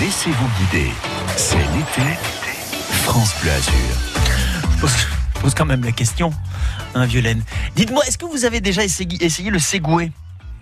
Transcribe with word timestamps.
Laissez-vous 0.00 0.48
guider. 0.58 0.90
C'est 1.36 1.58
l'été. 1.58 2.18
France 3.04 3.34
Bleu 3.42 3.50
pose, 5.42 5.54
quand 5.54 5.66
même 5.66 5.84
la 5.84 5.92
question, 5.92 6.32
hein, 6.94 7.04
Violaine. 7.04 7.42
Dites-moi, 7.76 8.02
est-ce 8.06 8.16
que 8.16 8.24
vous 8.24 8.46
avez 8.46 8.62
déjà 8.62 8.82
essayé, 8.82 9.22
essayé 9.22 9.50
le 9.50 9.58
Segway? 9.58 10.10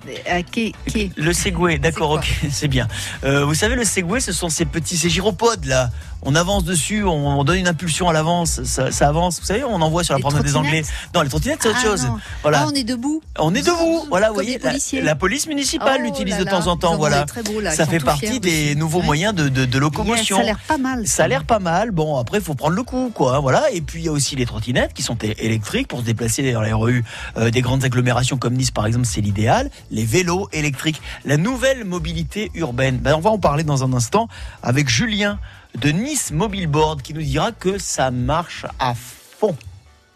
Euh, 0.06 0.42
qui, 0.50 0.74
qui 0.86 1.10
Le 1.16 1.32
Segway, 1.32 1.78
d'accord, 1.78 2.10
ok, 2.12 2.40
c'est 2.50 2.68
bien. 2.68 2.86
Euh, 3.24 3.44
vous 3.44 3.54
savez, 3.54 3.74
le 3.74 3.84
Segway, 3.84 4.20
ce 4.20 4.32
sont 4.32 4.48
ces 4.48 4.64
petits, 4.64 4.96
ces 4.96 5.10
gyropodes 5.10 5.64
là. 5.66 5.90
On 6.22 6.34
avance 6.34 6.64
dessus, 6.64 7.04
on, 7.04 7.38
on 7.38 7.44
donne 7.44 7.58
une 7.58 7.68
impulsion 7.68 8.08
à 8.08 8.12
l'avance, 8.12 8.64
ça, 8.64 8.90
ça 8.90 9.06
avance. 9.08 9.38
Vous 9.38 9.46
savez, 9.46 9.62
on 9.62 9.80
envoie 9.80 10.02
sur 10.02 10.14
la 10.14 10.20
promenade 10.20 10.44
des 10.44 10.56
Anglais. 10.56 10.82
Non, 11.14 11.22
les 11.22 11.28
trottinettes, 11.28 11.60
c'est 11.62 11.68
autre 11.68 11.78
Ah, 11.80 11.86
chose. 11.86 12.06
non. 12.06 12.18
Voilà. 12.42 12.62
Ah, 12.62 12.66
on 12.68 12.74
est 12.74 12.82
debout. 12.82 13.22
On 13.38 13.54
est 13.54 13.62
debout, 13.64 14.04
voilà, 14.08 14.28
vous 14.28 14.34
voyez, 14.34 14.58
la, 15.00 15.14
police 15.14 15.46
municipale 15.46 16.00
Oh 16.00 16.04
l'utilise 16.04 16.36
de 16.36 16.42
temps 16.44 16.66
en 16.66 16.76
temps, 16.76 16.96
voilà. 16.96 17.24
beaux, 17.44 17.60
là, 17.60 17.70
Ça 17.70 17.86
fait 17.86 18.00
partie 18.00 18.40
des 18.40 18.74
nouveaux 18.74 18.98
Ouais. 18.98 19.06
moyens 19.06 19.32
de, 19.32 19.48
de- 19.48 19.64
de 19.64 19.78
locomotion. 19.78 20.36
Ça 20.38 20.42
a 20.42 20.46
l'air 20.46 20.58
pas 20.66 20.78
mal. 20.78 21.06
Ça 21.06 21.24
a 21.24 21.28
l'air 21.28 21.44
pas 21.44 21.60
mal. 21.60 21.92
Bon, 21.92 22.18
après, 22.18 22.38
il 22.38 22.44
faut 22.44 22.54
prendre 22.54 22.74
le 22.74 22.82
coup, 22.82 23.12
quoi. 23.14 23.38
Voilà. 23.38 23.70
Et 23.72 23.80
puis, 23.80 24.00
il 24.00 24.06
y 24.06 24.08
a 24.08 24.12
aussi 24.12 24.34
les 24.34 24.44
trottinettes 24.46 24.94
qui 24.94 25.02
sont 25.02 25.16
électriques 25.22 25.86
pour 25.86 26.00
se 26.00 26.04
déplacer 26.04 26.52
dans 26.52 26.62
les 26.62 26.72
rues 26.72 27.04
euh, 27.36 27.50
des 27.50 27.60
grandes 27.60 27.84
agglomérations 27.84 28.38
comme 28.38 28.54
Nice, 28.54 28.72
par 28.72 28.86
exemple, 28.86 29.06
c'est 29.06 29.20
l'idéal. 29.20 29.70
Les 29.90 30.04
vélos 30.04 30.48
électriques, 30.52 31.00
la 31.24 31.36
nouvelle 31.36 31.84
mobilité 31.84 32.50
urbaine. 32.54 32.98
Ben, 32.98 33.14
on 33.14 33.20
va 33.20 33.30
en 33.30 33.38
parler 33.38 33.64
dans 33.64 33.84
un 33.84 33.92
instant 33.92 34.28
avec 34.62 34.88
Julien 34.88 35.38
de 35.80 35.90
Nice 35.90 36.30
Mobile 36.32 36.66
Board 36.66 37.02
qui 37.02 37.14
nous 37.14 37.22
dira 37.22 37.52
que 37.52 37.78
ça 37.78 38.10
marche 38.10 38.66
à 38.78 38.94
fond. 38.94 39.56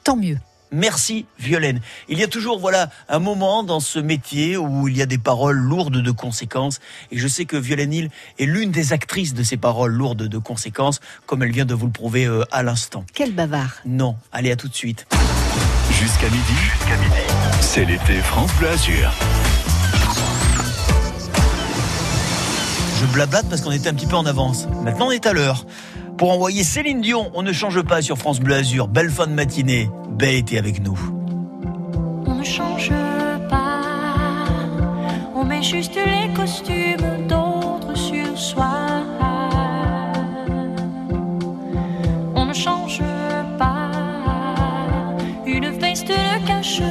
Tant 0.05 0.16
mieux. 0.16 0.39
Merci 0.73 1.27
Violaine. 1.39 1.80
Il 2.09 2.19
y 2.19 2.23
a 2.23 2.29
toujours 2.29 2.59
voilà 2.59 2.89
un 3.11 3.19
moment 3.19 3.63
dans 3.63 3.79
ce 3.79 3.99
métier 3.99 4.57
où 4.57 4.89
il 4.89 4.97
y 4.97 5.03
a 5.03 5.07
des 5.07 5.19
paroles 5.19 5.59
lourdes 5.59 6.02
de 6.02 6.11
conséquences 6.11 6.80
et 7.11 7.19
je 7.19 7.29
sais 7.29 7.45
que 7.45 7.59
Violaine 7.59 7.93
Hill 7.93 8.11
est 8.39 8.47
l'une 8.47 8.71
des 8.71 8.95
actrices 8.95 9.35
de 9.35 9.43
ces 9.43 9.59
paroles 9.59 9.93
lourdes 9.93 10.27
de 10.27 10.39
conséquences 10.39 11.01
comme 11.27 11.43
elle 11.43 11.52
vient 11.52 11.66
de 11.66 11.75
vous 11.75 11.87
le 11.87 11.93
prouver 11.93 12.25
euh, 12.25 12.45
à 12.51 12.63
l'instant. 12.63 13.05
Quel 13.13 13.33
bavard. 13.33 13.83
Non, 13.85 14.16
allez 14.33 14.51
à 14.51 14.57
tout 14.57 14.68
de 14.68 14.74
suite. 14.74 15.07
Jusqu'à 15.91 16.30
midi. 16.30 16.55
Jusqu'à 16.55 16.96
midi. 16.96 17.23
C'est 17.61 17.85
l'été 17.85 18.15
France 18.23 18.51
Bleu 18.59 18.71
Azur. 18.71 19.13
Je 23.03 23.07
blablate 23.09 23.49
parce 23.49 23.63
qu'on 23.63 23.73
était 23.73 23.89
un 23.89 23.95
petit 23.95 24.07
peu 24.07 24.15
en 24.15 24.27
avance. 24.27 24.69
Maintenant 24.85 25.09
on 25.09 25.11
est 25.11 25.27
à 25.27 25.33
l'heure. 25.33 25.67
Pour 26.17 26.31
envoyer 26.31 26.63
Céline 26.63 27.01
Dion, 27.01 27.33
on 27.35 27.43
ne 27.43 27.53
change 27.53 27.83
pas 27.83 28.01
sur 28.01 28.17
France 28.17 28.39
Bleu 28.39 28.55
Azur. 28.55 28.87
Belle 28.87 29.11
fin 29.11 29.27
de 29.27 29.33
matinée, 29.33 29.91
bel 30.11 30.37
été 30.37 30.57
avec 30.57 30.81
nous. 30.85 30.97
On 32.27 32.37
ne 32.37 32.45
change 32.45 32.93
pas, 33.51 33.80
on 35.35 35.45
met 35.45 35.65
juste 35.65 35.97
les 35.97 36.33
costumes 36.33 37.27
d'autres 37.29 37.97
sur 37.97 38.39
soi. 38.39 38.71
On 42.37 42.45
ne 42.47 42.55
change 42.55 43.03
pas, 43.59 43.91
une 45.45 45.71
veste 45.71 46.09
ne 46.09 46.47
cache 46.47 46.83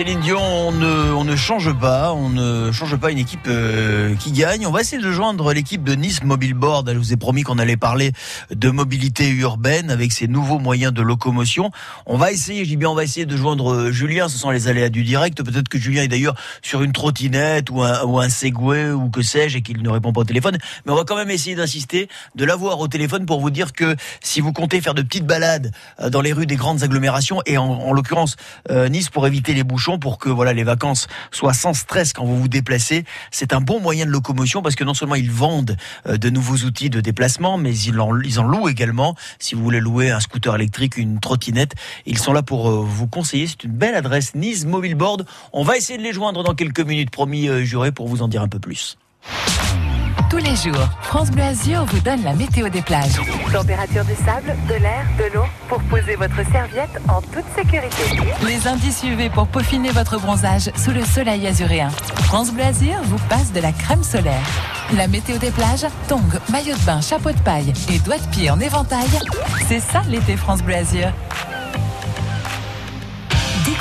Céline 0.00 0.20
Dion, 0.20 0.40
on 0.40 1.24
ne, 1.24 1.36
change 1.36 1.78
pas, 1.78 2.14
on 2.14 2.30
ne 2.30 2.72
change 2.72 2.96
pas 2.96 3.10
une 3.10 3.18
équipe 3.18 3.46
euh, 3.48 4.16
qui 4.16 4.32
gagne. 4.32 4.66
On 4.66 4.70
va 4.70 4.80
essayer 4.80 5.02
de 5.02 5.12
joindre 5.12 5.52
l'équipe 5.52 5.84
de 5.84 5.94
Nice 5.94 6.22
Mobile 6.24 6.54
Board. 6.54 6.88
Elle 6.88 6.96
vous 6.96 7.12
ai 7.12 7.18
promis 7.18 7.42
qu'on 7.42 7.58
allait 7.58 7.76
parler 7.76 8.12
de 8.50 8.70
mobilité 8.70 9.28
urbaine 9.28 9.90
avec 9.90 10.12
ces 10.12 10.26
nouveaux 10.26 10.58
moyens 10.58 10.94
de 10.94 11.02
locomotion. 11.02 11.70
On 12.06 12.16
va 12.16 12.32
essayer, 12.32 12.64
je 12.64 12.70
dis 12.70 12.78
bien, 12.78 12.88
on 12.88 12.94
va 12.94 13.04
essayer 13.04 13.26
de 13.26 13.36
joindre 13.36 13.74
euh, 13.74 13.92
Julien. 13.92 14.30
Ce 14.30 14.38
sont 14.38 14.48
les 14.48 14.68
aléas 14.68 14.88
du 14.88 15.02
direct. 15.02 15.42
Peut-être 15.42 15.68
que 15.68 15.78
Julien 15.78 16.04
est 16.04 16.08
d'ailleurs 16.08 16.34
sur 16.62 16.82
une 16.82 16.92
trottinette 16.92 17.68
ou 17.68 17.82
un, 17.82 18.28
Segway 18.30 18.92
ou 18.92 19.10
que 19.10 19.20
sais-je 19.20 19.58
et 19.58 19.60
qu'il 19.60 19.82
ne 19.82 19.90
répond 19.90 20.14
pas 20.14 20.22
au 20.22 20.24
téléphone. 20.24 20.56
Mais 20.86 20.92
on 20.92 20.96
va 20.96 21.04
quand 21.04 21.16
même 21.16 21.30
essayer 21.30 21.56
d'insister, 21.56 22.08
de 22.36 22.46
l'avoir 22.46 22.80
au 22.80 22.88
téléphone 22.88 23.26
pour 23.26 23.42
vous 23.42 23.50
dire 23.50 23.74
que 23.74 23.94
si 24.22 24.40
vous 24.40 24.54
comptez 24.54 24.80
faire 24.80 24.94
de 24.94 25.02
petites 25.02 25.26
balades 25.26 25.72
euh, 26.00 26.08
dans 26.08 26.22
les 26.22 26.32
rues 26.32 26.46
des 26.46 26.56
grandes 26.56 26.84
agglomérations 26.84 27.42
et 27.44 27.58
en, 27.58 27.66
en 27.66 27.92
l'occurrence 27.92 28.36
Nice 28.70 29.10
pour 29.10 29.26
éviter 29.26 29.52
les 29.52 29.62
bouchons, 29.62 29.89
pour 29.98 30.18
que 30.18 30.28
voilà 30.28 30.52
les 30.52 30.64
vacances 30.64 31.08
soient 31.30 31.54
sans 31.54 31.74
stress 31.74 32.12
quand 32.12 32.24
vous 32.24 32.38
vous 32.38 32.48
déplacez. 32.48 33.04
C'est 33.30 33.52
un 33.52 33.60
bon 33.60 33.80
moyen 33.80 34.06
de 34.06 34.10
locomotion 34.10 34.62
parce 34.62 34.74
que 34.74 34.84
non 34.84 34.94
seulement 34.94 35.14
ils 35.14 35.30
vendent 35.30 35.76
euh, 36.06 36.16
de 36.16 36.30
nouveaux 36.30 36.56
outils 36.58 36.90
de 36.90 37.00
déplacement, 37.00 37.58
mais 37.58 37.76
ils 37.76 37.98
en, 38.00 38.18
ils 38.20 38.40
en 38.40 38.44
louent 38.44 38.68
également. 38.68 39.14
Si 39.38 39.54
vous 39.54 39.62
voulez 39.62 39.80
louer 39.80 40.10
un 40.10 40.20
scooter 40.20 40.54
électrique, 40.54 40.96
une 40.96 41.20
trottinette, 41.20 41.74
ils 42.06 42.18
sont 42.18 42.32
là 42.32 42.42
pour 42.42 42.68
euh, 42.68 42.84
vous 42.84 43.06
conseiller. 43.06 43.46
C'est 43.46 43.64
une 43.64 43.72
belle 43.72 43.94
adresse 43.94 44.34
Nice 44.34 44.64
Mobile 44.64 44.94
Board. 44.94 45.26
On 45.52 45.64
va 45.64 45.76
essayer 45.76 45.98
de 45.98 46.02
les 46.02 46.12
joindre 46.12 46.42
dans 46.42 46.54
quelques 46.54 46.80
minutes, 46.80 47.10
promis 47.10 47.48
euh, 47.48 47.64
juré, 47.64 47.92
pour 47.92 48.08
vous 48.08 48.22
en 48.22 48.28
dire 48.28 48.42
un 48.42 48.48
peu 48.48 48.58
plus. 48.58 48.96
Tous 50.30 50.36
les 50.36 50.54
jours, 50.54 50.88
France 51.02 51.32
Bleu 51.32 51.42
Azur 51.42 51.84
vous 51.86 51.98
donne 51.98 52.22
la 52.22 52.34
météo 52.34 52.68
des 52.68 52.82
plages. 52.82 53.20
Température 53.52 54.04
du 54.04 54.14
sable, 54.14 54.54
de 54.68 54.74
l'air, 54.74 55.04
de 55.18 55.34
l'eau 55.34 55.44
pour 55.68 55.80
poser 55.82 56.14
votre 56.14 56.36
serviette 56.52 57.00
en 57.08 57.20
toute 57.20 57.44
sécurité. 57.56 58.02
Les 58.46 58.68
indices 58.68 59.02
UV 59.02 59.28
pour 59.30 59.48
peaufiner 59.48 59.90
votre 59.90 60.20
bronzage 60.20 60.70
sous 60.76 60.92
le 60.92 61.04
soleil 61.04 61.48
azuréen. 61.48 61.90
France 62.28 62.52
Bleu 62.52 62.62
Azur 62.62 63.02
vous 63.06 63.18
passe 63.28 63.52
de 63.52 63.58
la 63.58 63.72
crème 63.72 64.04
solaire. 64.04 64.46
La 64.96 65.08
météo 65.08 65.36
des 65.38 65.50
plages, 65.50 65.86
tongs, 66.06 66.20
maillot 66.48 66.76
de 66.76 66.84
bain, 66.84 67.00
chapeau 67.00 67.32
de 67.32 67.40
paille 67.40 67.72
et 67.92 67.98
doigts 67.98 68.18
de 68.18 68.26
pied 68.28 68.50
en 68.50 68.60
éventail. 68.60 69.08
C'est 69.66 69.80
ça 69.80 70.02
l'été 70.08 70.36
France 70.36 70.62
Bleu 70.62 70.76
Azur. 70.76 71.12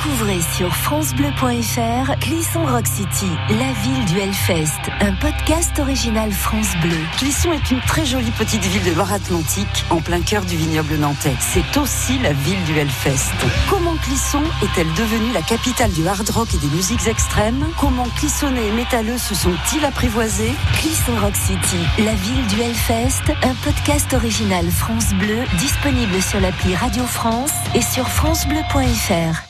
Découvrez 0.02 0.40
sur 0.56 0.74
francebleu.fr 0.74 2.20
Clisson 2.22 2.66
Rock 2.66 2.88
City, 2.88 3.30
la 3.50 3.74
ville 3.84 4.06
du 4.06 4.20
Hellfest, 4.20 4.80
un 5.02 5.12
podcast 5.16 5.78
original 5.78 6.32
France 6.32 6.70
Bleu. 6.82 6.96
Clisson 7.18 7.52
est 7.52 7.70
une 7.70 7.82
très 7.82 8.06
jolie 8.06 8.32
petite 8.32 8.64
ville 8.64 8.84
de 8.84 8.96
Loire-Atlantique, 8.96 9.84
en 9.90 9.98
plein 9.98 10.22
cœur 10.22 10.46
du 10.46 10.56
vignoble 10.56 10.96
nantais. 10.96 11.36
C'est 11.42 11.76
aussi 11.78 12.18
la 12.20 12.32
ville 12.32 12.64
du 12.64 12.78
Hellfest. 12.78 13.34
Comment 13.70 13.96
Clisson 14.04 14.42
est-elle 14.64 14.88
devenue 14.94 15.34
la 15.34 15.42
capitale 15.42 15.92
du 15.92 16.08
hard 16.08 16.30
rock 16.30 16.48
et 16.54 16.66
des 16.66 16.74
musiques 16.74 17.08
extrêmes? 17.08 17.66
Comment 17.78 18.08
Clissonnais 18.16 18.68
et 18.68 18.72
métalleux 18.72 19.18
se 19.18 19.36
sont-ils 19.36 19.84
apprivoisés? 19.84 20.54
Clisson 20.80 21.20
Rock 21.22 21.36
City, 21.36 22.06
la 22.06 22.14
ville 22.14 22.48
du 22.48 22.62
Hellfest, 22.62 23.34
un 23.44 23.56
podcast 23.66 24.14
original 24.14 24.66
France 24.72 25.14
Bleu, 25.16 25.40
disponible 25.58 26.22
sur 26.22 26.40
l'appli 26.40 26.74
Radio 26.74 27.04
France 27.04 27.52
et 27.76 27.82
sur 27.82 28.08
francebleu.fr. 28.08 29.49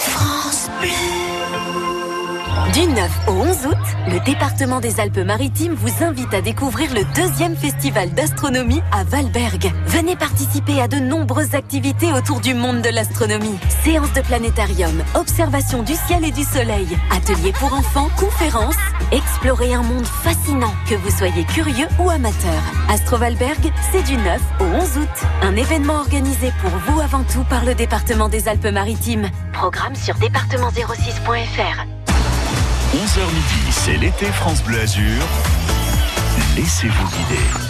France 0.00 0.70
Bleu. 0.80 1.29
Du 2.72 2.86
9 2.86 3.10
au 3.26 3.32
11 3.32 3.66
août, 3.66 3.76
le 4.06 4.24
département 4.24 4.78
des 4.78 5.00
Alpes-Maritimes 5.00 5.74
vous 5.74 6.04
invite 6.04 6.32
à 6.32 6.40
découvrir 6.40 6.94
le 6.94 7.02
deuxième 7.16 7.56
festival 7.56 8.10
d'astronomie 8.10 8.80
à 8.92 9.02
Valberg. 9.02 9.72
Venez 9.86 10.14
participer 10.14 10.80
à 10.80 10.86
de 10.86 10.98
nombreuses 10.98 11.56
activités 11.56 12.12
autour 12.12 12.40
du 12.40 12.54
monde 12.54 12.80
de 12.80 12.90
l'astronomie. 12.90 13.58
Séances 13.82 14.12
de 14.12 14.20
planétarium, 14.20 15.02
observation 15.16 15.82
du 15.82 15.94
ciel 15.94 16.24
et 16.24 16.30
du 16.30 16.44
soleil, 16.44 16.86
ateliers 17.10 17.52
pour 17.52 17.72
enfants, 17.72 18.08
conférences. 18.16 18.76
Explorez 19.10 19.74
un 19.74 19.82
monde 19.82 20.06
fascinant, 20.06 20.74
que 20.88 20.94
vous 20.94 21.10
soyez 21.10 21.42
curieux 21.44 21.88
ou 21.98 22.08
amateur. 22.08 22.62
Astro 22.88 23.16
Valberg, 23.16 23.72
c'est 23.90 24.04
du 24.04 24.16
9 24.16 24.40
au 24.60 24.64
11 24.64 24.98
août. 24.98 25.26
Un 25.42 25.56
événement 25.56 25.96
organisé 25.96 26.52
pour 26.60 26.70
vous 26.70 27.00
avant 27.00 27.24
tout 27.24 27.42
par 27.48 27.64
le 27.64 27.74
département 27.74 28.28
des 28.28 28.46
Alpes-Maritimes. 28.46 29.28
Programme 29.52 29.96
sur 29.96 30.14
département06.fr. 30.16 31.99
11h 32.92 33.24
midi, 33.32 33.70
c'est 33.70 33.96
l'été 33.96 34.26
France 34.26 34.64
Bleu 34.64 34.80
Azur. 34.80 35.22
Laissez-vous 36.56 37.08
guider. 37.08 37.69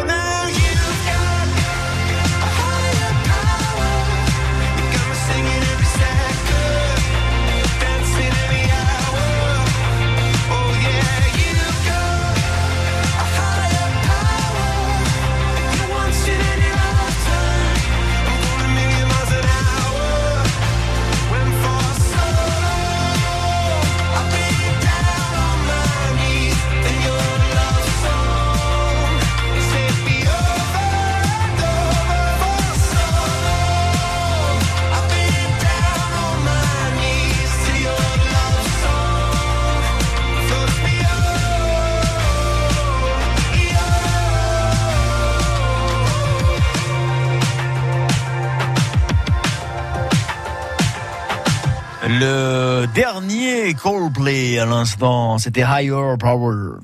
Coldplay 53.81 54.59
à 54.59 54.65
l'instant, 54.65 55.39
c'était 55.39 55.63
Higher 55.63 56.15
Power. 56.19 56.77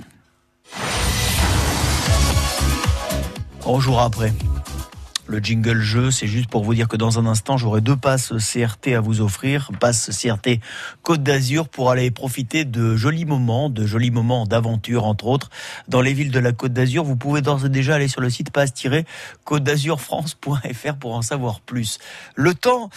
On 3.65 3.79
jouera 3.79 4.05
après. 4.05 4.33
Le 5.29 5.39
jingle 5.39 5.81
jeu, 5.81 6.09
c'est 6.09 6.25
juste 6.25 6.49
pour 6.49 6.63
vous 6.63 6.73
dire 6.73 6.87
que 6.87 6.95
dans 6.95 7.19
un 7.19 7.25
instant, 7.25 7.57
j'aurai 7.57 7.81
deux 7.81 7.97
passes 7.97 8.31
CRT 8.37 8.95
à 8.95 9.01
vous 9.01 9.19
offrir. 9.19 9.71
Passes 9.77 10.09
CRT 10.09 10.61
Côte 11.03 11.21
d'Azur 11.21 11.67
pour 11.67 11.91
aller 11.91 12.11
profiter 12.11 12.63
de 12.63 12.95
jolis 12.95 13.25
moments, 13.25 13.69
de 13.69 13.85
jolis 13.85 14.09
moments 14.09 14.45
d'aventure, 14.45 15.03
entre 15.03 15.27
autres, 15.27 15.49
dans 15.89 15.99
les 15.99 16.13
villes 16.13 16.31
de 16.31 16.39
la 16.39 16.53
Côte 16.53 16.71
d'Azur. 16.71 17.03
Vous 17.03 17.17
pouvez 17.17 17.41
d'ores 17.41 17.65
et 17.65 17.69
déjà 17.69 17.95
aller 17.95 18.07
sur 18.07 18.21
le 18.21 18.29
site 18.29 18.51
passe-côte 18.51 19.63
d'azurfrance.fr 19.63 20.95
pour 20.97 21.13
en 21.13 21.21
savoir 21.21 21.59
plus. 21.59 21.99
Le 22.35 22.53
temps 22.53 22.89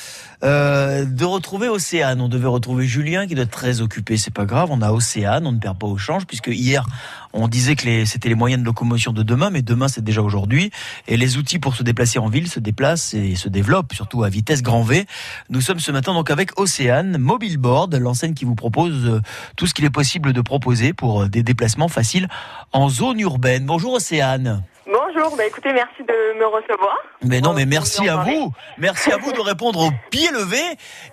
euh, 0.44 1.04
de 1.04 1.24
retrouver 1.24 1.68
Océane. 1.68 2.20
On 2.20 2.28
devait 2.28 2.46
retrouver 2.46 2.86
Julien 2.86 3.26
qui 3.26 3.34
doit 3.34 3.42
être 3.42 3.50
très 3.50 3.80
occupé. 3.80 4.16
C'est 4.16 4.32
pas 4.32 4.44
grave. 4.44 4.68
On 4.70 4.82
a 4.82 4.92
Océane. 4.92 5.48
On 5.48 5.52
ne 5.52 5.58
perd 5.58 5.78
pas 5.78 5.88
au 5.88 5.98
change 5.98 6.26
puisque 6.26 6.46
hier, 6.46 6.86
on 7.32 7.48
disait 7.48 7.76
que 7.76 8.04
c'était 8.04 8.28
les 8.28 8.34
moyens 8.34 8.60
de 8.60 8.66
locomotion 8.66 9.12
de 9.12 9.22
demain, 9.22 9.50
mais 9.50 9.62
demain 9.62 9.88
c'est 9.88 10.02
déjà 10.02 10.22
aujourd'hui. 10.22 10.70
Et 11.08 11.16
les 11.16 11.36
outils 11.36 11.58
pour 11.58 11.74
se 11.74 11.82
déplacer 11.82 12.18
en 12.18 12.28
ville 12.28 12.48
se 12.48 12.60
déplacent 12.60 13.14
et 13.14 13.36
se 13.36 13.48
développent, 13.48 13.92
surtout 13.92 14.24
à 14.24 14.28
vitesse 14.28 14.62
grand 14.62 14.82
V. 14.82 15.06
Nous 15.48 15.60
sommes 15.60 15.80
ce 15.80 15.92
matin 15.92 16.12
donc 16.14 16.30
avec 16.30 16.58
Océane 16.58 17.18
Mobile 17.18 17.58
Board, 17.58 17.94
l'enseigne 17.94 18.34
qui 18.34 18.44
vous 18.44 18.54
propose 18.54 19.06
euh, 19.06 19.20
tout 19.56 19.66
ce 19.66 19.74
qu'il 19.74 19.84
est 19.84 19.90
possible 19.90 20.32
de 20.32 20.40
proposer 20.40 20.92
pour 20.92 21.22
euh, 21.22 21.28
des 21.28 21.42
déplacements 21.42 21.88
faciles 21.88 22.28
en 22.72 22.88
zone 22.88 23.20
urbaine. 23.20 23.66
Bonjour 23.66 23.94
Océane. 23.94 24.62
Bonjour, 24.86 25.36
bah 25.36 25.46
écoutez, 25.46 25.72
merci 25.72 26.02
de 26.02 26.38
me 26.38 26.46
recevoir. 26.46 26.96
Mais 27.22 27.40
non, 27.40 27.52
mais 27.52 27.66
merci 27.66 28.08
à 28.08 28.16
vous. 28.24 28.52
Merci 28.78 29.12
à 29.12 29.18
vous 29.18 29.32
de 29.32 29.40
répondre 29.40 29.80
au 29.80 29.90
pied 30.10 30.28
levé 30.32 30.60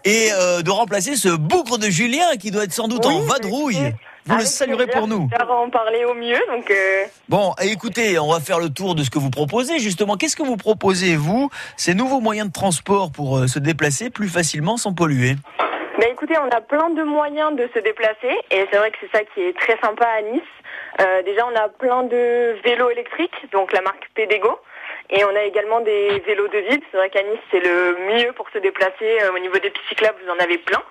et 0.04 0.30
euh, 0.34 0.62
de 0.62 0.72
remplacer 0.72 1.16
ce 1.16 1.30
bougre 1.30 1.78
de 1.78 1.88
Julien 1.88 2.38
qui 2.40 2.50
doit 2.50 2.64
être 2.64 2.74
sans 2.74 2.88
doute 2.88 3.06
Oui, 3.06 3.14
en 3.14 3.22
vadrouille. 3.22 3.94
Vous 4.28 4.38
le 4.38 4.44
saluerez 4.44 4.86
plaisir, 4.86 5.00
pour 5.00 5.08
nous. 5.08 5.30
j'espère 5.32 5.50
en 5.52 5.70
parler 5.70 6.04
au 6.04 6.14
mieux, 6.14 6.40
donc 6.50 6.70
euh, 6.70 7.06
Bon, 7.30 7.54
et 7.62 7.72
écoutez, 7.72 8.20
on 8.20 8.30
va 8.30 8.42
faire 8.42 8.60
le 8.60 8.70
tour 8.70 8.94
de 8.94 9.04
ce 9.04 9.10
que 9.10 9.20
vous 9.20 9.30
proposez. 9.30 9.80
Justement, 9.80 10.18
qu'est-ce 10.18 10.36
que 10.36 10.44
vous 10.44 10.58
proposez, 10.58 11.16
vous, 11.16 11.50
ces 11.78 11.94
nouveaux 11.94 12.20
moyens 12.20 12.50
de 12.50 12.54
transport 12.54 13.10
pour 13.12 13.38
euh, 13.38 13.48
se 13.48 13.60
déplacer 13.60 14.10
plus 14.10 14.28
facilement 14.28 14.76
sans 14.76 14.94
polluer? 14.94 15.36
Bah 15.98 16.08
écoutez, 16.12 16.36
on 16.38 16.50
a 16.56 16.60
plein 16.60 16.90
de 16.90 17.04
moyens 17.04 17.56
de 17.56 17.70
se 17.74 17.80
déplacer 17.80 18.36
et 18.52 18.68
c'est 18.70 18.78
vrai 18.78 18.92
que 18.92 18.98
c'est 19.02 19.18
ça 19.18 19.24
qui 19.34 19.42
est 19.42 19.58
très 19.58 19.78
sympa 19.80 20.06
à 20.06 20.22
Nice. 20.22 20.42
Euh, 21.00 21.24
déjà, 21.24 21.48
on 21.48 21.56
a 21.56 21.70
plein 21.70 22.04
de 22.04 22.56
vélos 22.66 22.90
électriques, 22.90 23.50
donc 23.54 23.72
la 23.72 23.82
marque 23.82 24.10
Pedego. 24.14 24.60
Et 25.10 25.24
on 25.24 25.34
a 25.36 25.44
également 25.44 25.80
des 25.80 26.20
vélos 26.28 26.50
de 26.50 26.58
ville. 26.70 26.82
C'est 26.92 26.98
vrai 26.98 27.10
qu'à 27.10 27.24
Nice, 27.24 27.40
c'est 27.50 27.62
le 27.62 27.98
mieux 28.12 28.34
pour 28.34 28.50
se 28.50 28.58
déplacer. 28.58 29.18
Au 29.34 29.40
niveau 29.40 29.58
des 29.58 29.70
pistes 29.70 29.88
cyclables, 29.88 30.18
vous 30.26 30.32
en 30.32 30.44
avez 30.44 30.58
plein. 30.58 30.84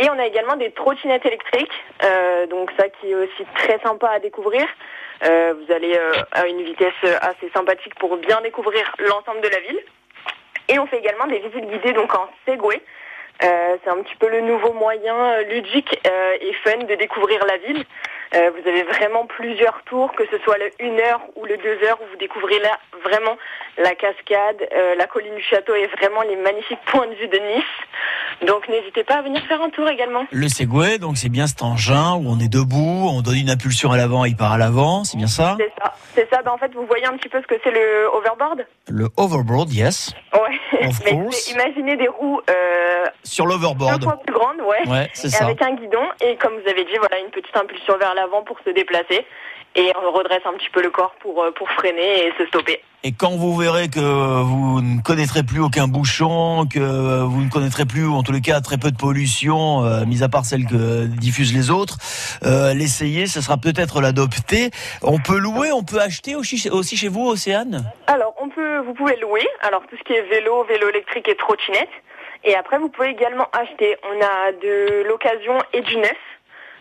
Et 0.00 0.08
on 0.08 0.18
a 0.18 0.24
également 0.24 0.56
des 0.56 0.70
trottinettes 0.70 1.26
électriques, 1.26 1.84
euh, 2.02 2.46
donc 2.46 2.70
ça 2.78 2.88
qui 2.88 3.10
est 3.10 3.14
aussi 3.14 3.44
très 3.54 3.78
sympa 3.80 4.08
à 4.08 4.18
découvrir. 4.18 4.66
Euh, 5.26 5.52
vous 5.52 5.70
allez 5.70 5.94
euh, 5.94 6.12
à 6.32 6.46
une 6.46 6.62
vitesse 6.62 6.94
assez 7.20 7.50
sympathique 7.54 7.94
pour 7.96 8.16
bien 8.16 8.40
découvrir 8.40 8.82
l'ensemble 8.98 9.42
de 9.42 9.48
la 9.48 9.60
ville. 9.60 9.80
Et 10.68 10.78
on 10.78 10.86
fait 10.86 10.96
également 10.96 11.26
des 11.26 11.40
visites 11.40 11.70
guidées 11.70 11.92
donc 11.92 12.14
en 12.14 12.30
Segway. 12.46 12.80
C'est 13.42 13.90
un 13.90 14.02
petit 14.02 14.16
peu 14.16 14.28
le 14.28 14.40
nouveau 14.40 14.72
moyen 14.72 15.40
ludique 15.42 15.98
et 16.04 16.52
fun 16.62 16.76
de 16.76 16.94
découvrir 16.94 17.44
la 17.46 17.56
ville. 17.56 17.84
Euh, 18.34 18.50
vous 18.50 18.68
avez 18.68 18.84
vraiment 18.84 19.26
plusieurs 19.26 19.82
tours, 19.84 20.12
que 20.12 20.24
ce 20.30 20.38
soit 20.44 20.56
le 20.58 20.70
1 20.80 20.98
heure 21.00 21.20
ou 21.36 21.44
le 21.44 21.56
2 21.56 21.86
heures, 21.86 21.98
où 22.00 22.04
vous 22.10 22.16
découvrez 22.18 22.60
là 22.60 22.78
vraiment 23.04 23.36
la 23.78 23.94
cascade, 23.94 24.68
euh, 24.72 24.94
la 24.94 25.06
colline 25.06 25.34
du 25.34 25.42
château 25.42 25.74
et 25.74 25.86
vraiment 25.98 26.22
les 26.22 26.36
magnifiques 26.36 26.80
points 26.86 27.06
de 27.06 27.14
vue 27.14 27.28
de 27.28 27.38
Nice. 27.38 28.46
Donc 28.46 28.68
n'hésitez 28.68 29.04
pas 29.04 29.16
à 29.16 29.22
venir 29.22 29.42
faire 29.46 29.60
un 29.60 29.70
tour 29.70 29.88
également. 29.88 30.26
Le 30.30 30.48
Segway, 30.48 30.98
donc 30.98 31.16
c'est 31.16 31.28
bien 31.28 31.46
cet 31.46 31.62
engin 31.62 32.14
où 32.14 32.24
on 32.26 32.38
est 32.38 32.48
debout, 32.48 33.08
on 33.10 33.20
donne 33.20 33.36
une 33.36 33.50
impulsion 33.50 33.90
à 33.90 33.96
l'avant, 33.96 34.24
il 34.24 34.36
part 34.36 34.52
à 34.52 34.58
l'avant, 34.58 35.04
c'est 35.04 35.16
bien 35.16 35.26
ça? 35.26 35.56
C'est 35.58 35.72
ça. 35.82 35.94
C'est 36.14 36.28
ça. 36.30 36.42
Ben, 36.42 36.52
en 36.52 36.58
fait, 36.58 36.72
vous 36.74 36.86
voyez 36.86 37.06
un 37.06 37.16
petit 37.16 37.28
peu 37.28 37.40
ce 37.40 37.46
que 37.46 37.56
c'est 37.64 37.70
le 37.70 38.08
overboard? 38.14 38.66
Le 38.90 39.08
overboard, 39.16 39.72
yes. 39.72 40.12
Ouais. 40.32 40.86
Of 40.86 41.00
Mais 41.04 41.12
imaginez 41.52 41.96
des 41.96 42.08
roues 42.08 42.40
euh, 42.50 43.04
Sur 43.22 43.44
deux 43.46 43.52
l'overboard. 43.52 44.02
fois 44.02 44.20
plus 44.24 44.34
grandes, 44.34 44.60
ouais. 44.60 44.88
Ouais, 44.88 45.04
et 45.24 45.28
ça. 45.28 45.44
avec 45.44 45.62
un 45.62 45.74
guidon 45.74 46.02
et 46.20 46.36
comme 46.36 46.54
vous 46.54 46.68
avez 46.68 46.84
dit 46.84 46.96
voilà 46.98 47.18
une 47.20 47.30
petite 47.30 47.56
impulsion 47.56 47.96
vers 47.98 48.14
l'avant 48.14 48.42
pour 48.42 48.58
se 48.64 48.70
déplacer 48.70 49.24
et 49.74 49.92
on 50.02 50.10
redresse 50.12 50.42
un 50.44 50.52
petit 50.54 50.70
peu 50.72 50.82
le 50.82 50.90
corps 50.90 51.14
pour 51.20 51.42
euh, 51.42 51.50
pour 51.52 51.70
freiner 51.70 52.26
et 52.26 52.32
se 52.38 52.46
stopper. 52.46 52.82
Et 53.02 53.12
quand 53.12 53.30
vous 53.30 53.56
verrez 53.56 53.88
que 53.88 53.98
vous 54.42 54.82
ne 54.82 55.00
connaîtrez 55.00 55.42
plus 55.42 55.60
aucun 55.60 55.88
bouchon, 55.88 56.66
que 56.70 57.22
vous 57.22 57.40
ne 57.40 57.48
connaîtrez 57.48 57.86
plus, 57.86 58.04
ou 58.04 58.12
en 58.12 58.22
tous 58.22 58.32
les 58.32 58.42
cas, 58.42 58.60
très 58.60 58.76
peu 58.76 58.90
de 58.90 58.96
pollution, 58.96 59.84
euh, 59.84 60.04
mis 60.04 60.22
à 60.22 60.28
part 60.28 60.44
celle 60.44 60.66
que 60.66 61.06
diffusent 61.06 61.54
les 61.54 61.70
autres, 61.70 61.96
euh, 62.44 62.74
l'essayer, 62.74 63.26
ce 63.26 63.40
sera 63.40 63.56
peut-être 63.56 64.02
l'adopter. 64.02 64.70
On 65.00 65.18
peut 65.18 65.38
louer, 65.38 65.72
on 65.72 65.82
peut 65.82 65.98
acheter 65.98 66.34
aussi, 66.34 66.68
aussi 66.68 66.98
chez 66.98 67.08
vous, 67.08 67.26
Océane? 67.26 67.90
Alors 68.06 68.34
on 68.38 68.50
peut 68.50 68.78
vous 68.80 68.92
pouvez 68.92 69.16
louer 69.16 69.46
alors 69.62 69.82
tout 69.88 69.96
ce 69.96 70.02
qui 70.04 70.12
est 70.12 70.28
vélo, 70.28 70.64
vélo 70.64 70.88
électrique 70.90 71.28
et 71.28 71.36
trottinette 71.36 71.88
et 72.44 72.54
après 72.54 72.78
vous 72.78 72.88
pouvez 72.88 73.08
également 73.08 73.48
acheter. 73.52 73.96
On 74.04 74.20
a 74.20 74.52
de 74.52 75.04
l'occasion 75.08 75.58
et 75.72 75.80
du 75.82 75.96
neuf. 75.96 76.16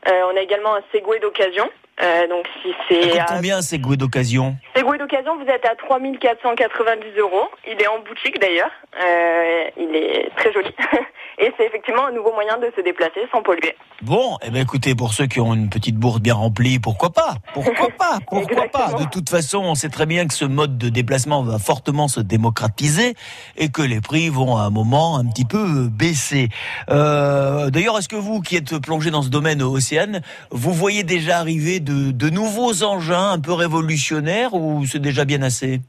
Euh, 0.08 0.22
on 0.32 0.38
a 0.38 0.42
également 0.42 0.76
un 0.76 0.82
Segway 0.92 1.20
d'occasion. 1.20 1.70
Euh, 2.02 2.28
donc 2.28 2.46
si 2.62 2.74
c'est 2.88 3.20
combien 3.28 3.62
ces 3.62 3.76
Segway 3.76 3.98
d'occasion 3.98 4.56
Segway 4.76 4.98
d'occasion, 4.98 5.36
vous 5.36 5.50
êtes 5.50 5.66
à 5.66 5.76
3490 5.76 7.18
euros. 7.20 7.50
Il 7.68 7.82
est 7.82 7.88
en 7.88 8.00
boutique 8.00 8.40
d'ailleurs. 8.40 8.72
Euh, 9.02 9.64
il 9.78 9.96
est 9.96 10.30
très 10.36 10.54
joli. 10.54 10.70
Et 11.42 11.54
c'est 11.58 11.66
effectivement 11.66 12.08
un 12.08 12.12
nouveau 12.12 12.34
moyen 12.34 12.58
de 12.58 12.70
se 12.76 12.82
déplacer 12.82 13.22
sans 13.32 13.42
polluer. 13.42 13.76
Bon, 14.02 14.38
eh 14.44 14.50
ben 14.50 14.62
écoutez, 14.62 14.94
pour 14.94 15.14
ceux 15.14 15.26
qui 15.26 15.40
ont 15.40 15.54
une 15.54 15.70
petite 15.70 15.96
bourse 15.96 16.20
bien 16.20 16.34
remplie, 16.34 16.80
pourquoi 16.80 17.12
pas? 17.12 17.36
Pourquoi 17.54 17.90
pas? 17.98 18.20
Pourquoi 18.28 18.68
pas? 18.68 18.94
De 18.94 19.06
toute 19.06 19.30
façon, 19.30 19.60
on 19.60 19.76
sait 19.76 19.90
très 19.90 20.06
bien 20.06 20.28
que 20.28 20.34
ce 20.34 20.46
mode 20.46 20.78
de 20.78 20.90
déplacement 20.90 21.44
va 21.44 21.60
fortement 21.60 22.08
se 22.08 22.20
démocratiser 22.20 23.16
et 23.58 23.70
que 23.70 23.82
les 23.82 24.02
prix 24.02 24.30
vont 24.30 24.58
à 24.58 24.62
un 24.62 24.70
moment 24.70 25.18
un 25.18 25.26
petit 25.26 25.46
peu 25.46 25.88
baisser. 25.90 26.50
Euh, 26.90 27.70
D'ailleurs, 27.70 27.98
est-ce 27.98 28.10
que 28.10 28.16
vous, 28.16 28.42
qui 28.42 28.56
êtes 28.56 28.78
plongé 28.80 29.12
dans 29.12 29.22
ce 29.22 29.30
domaine 29.30 29.62
Océane, 29.62 30.22
vous 30.52 30.74
voyez 30.74 31.04
déjà 31.04 31.40
arriver 31.40 31.80
de, 31.80 31.89
de 31.90 32.30
nouveaux 32.30 32.84
engins 32.84 33.32
un 33.32 33.40
peu 33.40 33.54
révolutionnaires 33.54 34.54
ou 34.54 34.86
c'est 34.86 35.00
déjà 35.00 35.26
bien 35.26 35.42
assez 35.42 35.80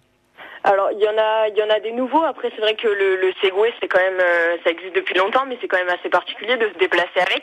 Alors, 0.64 0.90
il 0.92 0.98
y 0.98 1.08
en 1.08 1.16
a, 1.16 1.48
il 1.48 1.56
y 1.56 1.62
en 1.62 1.70
a 1.70 1.80
des 1.80 1.92
nouveaux. 1.92 2.24
Après, 2.24 2.50
c'est 2.54 2.60
vrai 2.60 2.74
que 2.74 2.88
le, 2.88 3.32
Segway, 3.40 3.72
c'est 3.80 3.88
quand 3.88 4.00
même, 4.00 4.20
euh, 4.20 4.56
ça 4.64 4.70
existe 4.70 4.94
depuis 4.94 5.14
longtemps, 5.14 5.44
mais 5.46 5.56
c'est 5.60 5.68
quand 5.68 5.78
même 5.78 5.88
assez 5.88 6.08
particulier 6.08 6.56
de 6.56 6.68
se 6.68 6.78
déplacer 6.78 7.20
avec. 7.20 7.42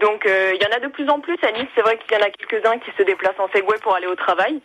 Donc, 0.00 0.26
euh, 0.26 0.52
il 0.54 0.62
y 0.62 0.66
en 0.66 0.76
a 0.76 0.80
de 0.80 0.88
plus 0.88 1.08
en 1.08 1.20
plus 1.20 1.38
à 1.42 1.52
Nice. 1.52 1.68
C'est 1.74 1.82
vrai 1.82 1.98
qu'il 1.98 2.16
y 2.16 2.20
en 2.20 2.24
a 2.24 2.30
quelques-uns 2.30 2.78
qui 2.78 2.90
se 2.96 3.02
déplacent 3.02 3.38
en 3.38 3.48
Segway 3.48 3.78
pour 3.82 3.94
aller 3.94 4.06
au 4.06 4.16
travail. 4.16 4.60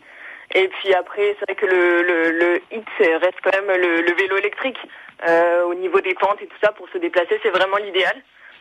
Et 0.54 0.68
puis 0.68 0.94
après, 0.94 1.36
c'est 1.38 1.46
vrai 1.46 1.54
que 1.54 1.66
le, 1.66 2.02
le, 2.02 2.30
le 2.30 2.62
hit 2.70 2.86
reste 2.98 3.38
quand 3.42 3.52
même 3.52 3.80
le, 3.80 4.14
vélo 4.14 4.36
électrique. 4.36 4.78
Euh, 5.26 5.64
au 5.64 5.74
niveau 5.74 6.00
des 6.00 6.14
pentes 6.14 6.42
et 6.42 6.46
tout 6.46 6.58
ça, 6.62 6.72
pour 6.72 6.88
se 6.90 6.98
déplacer, 6.98 7.40
c'est 7.42 7.50
vraiment 7.50 7.78
l'idéal. 7.78 8.16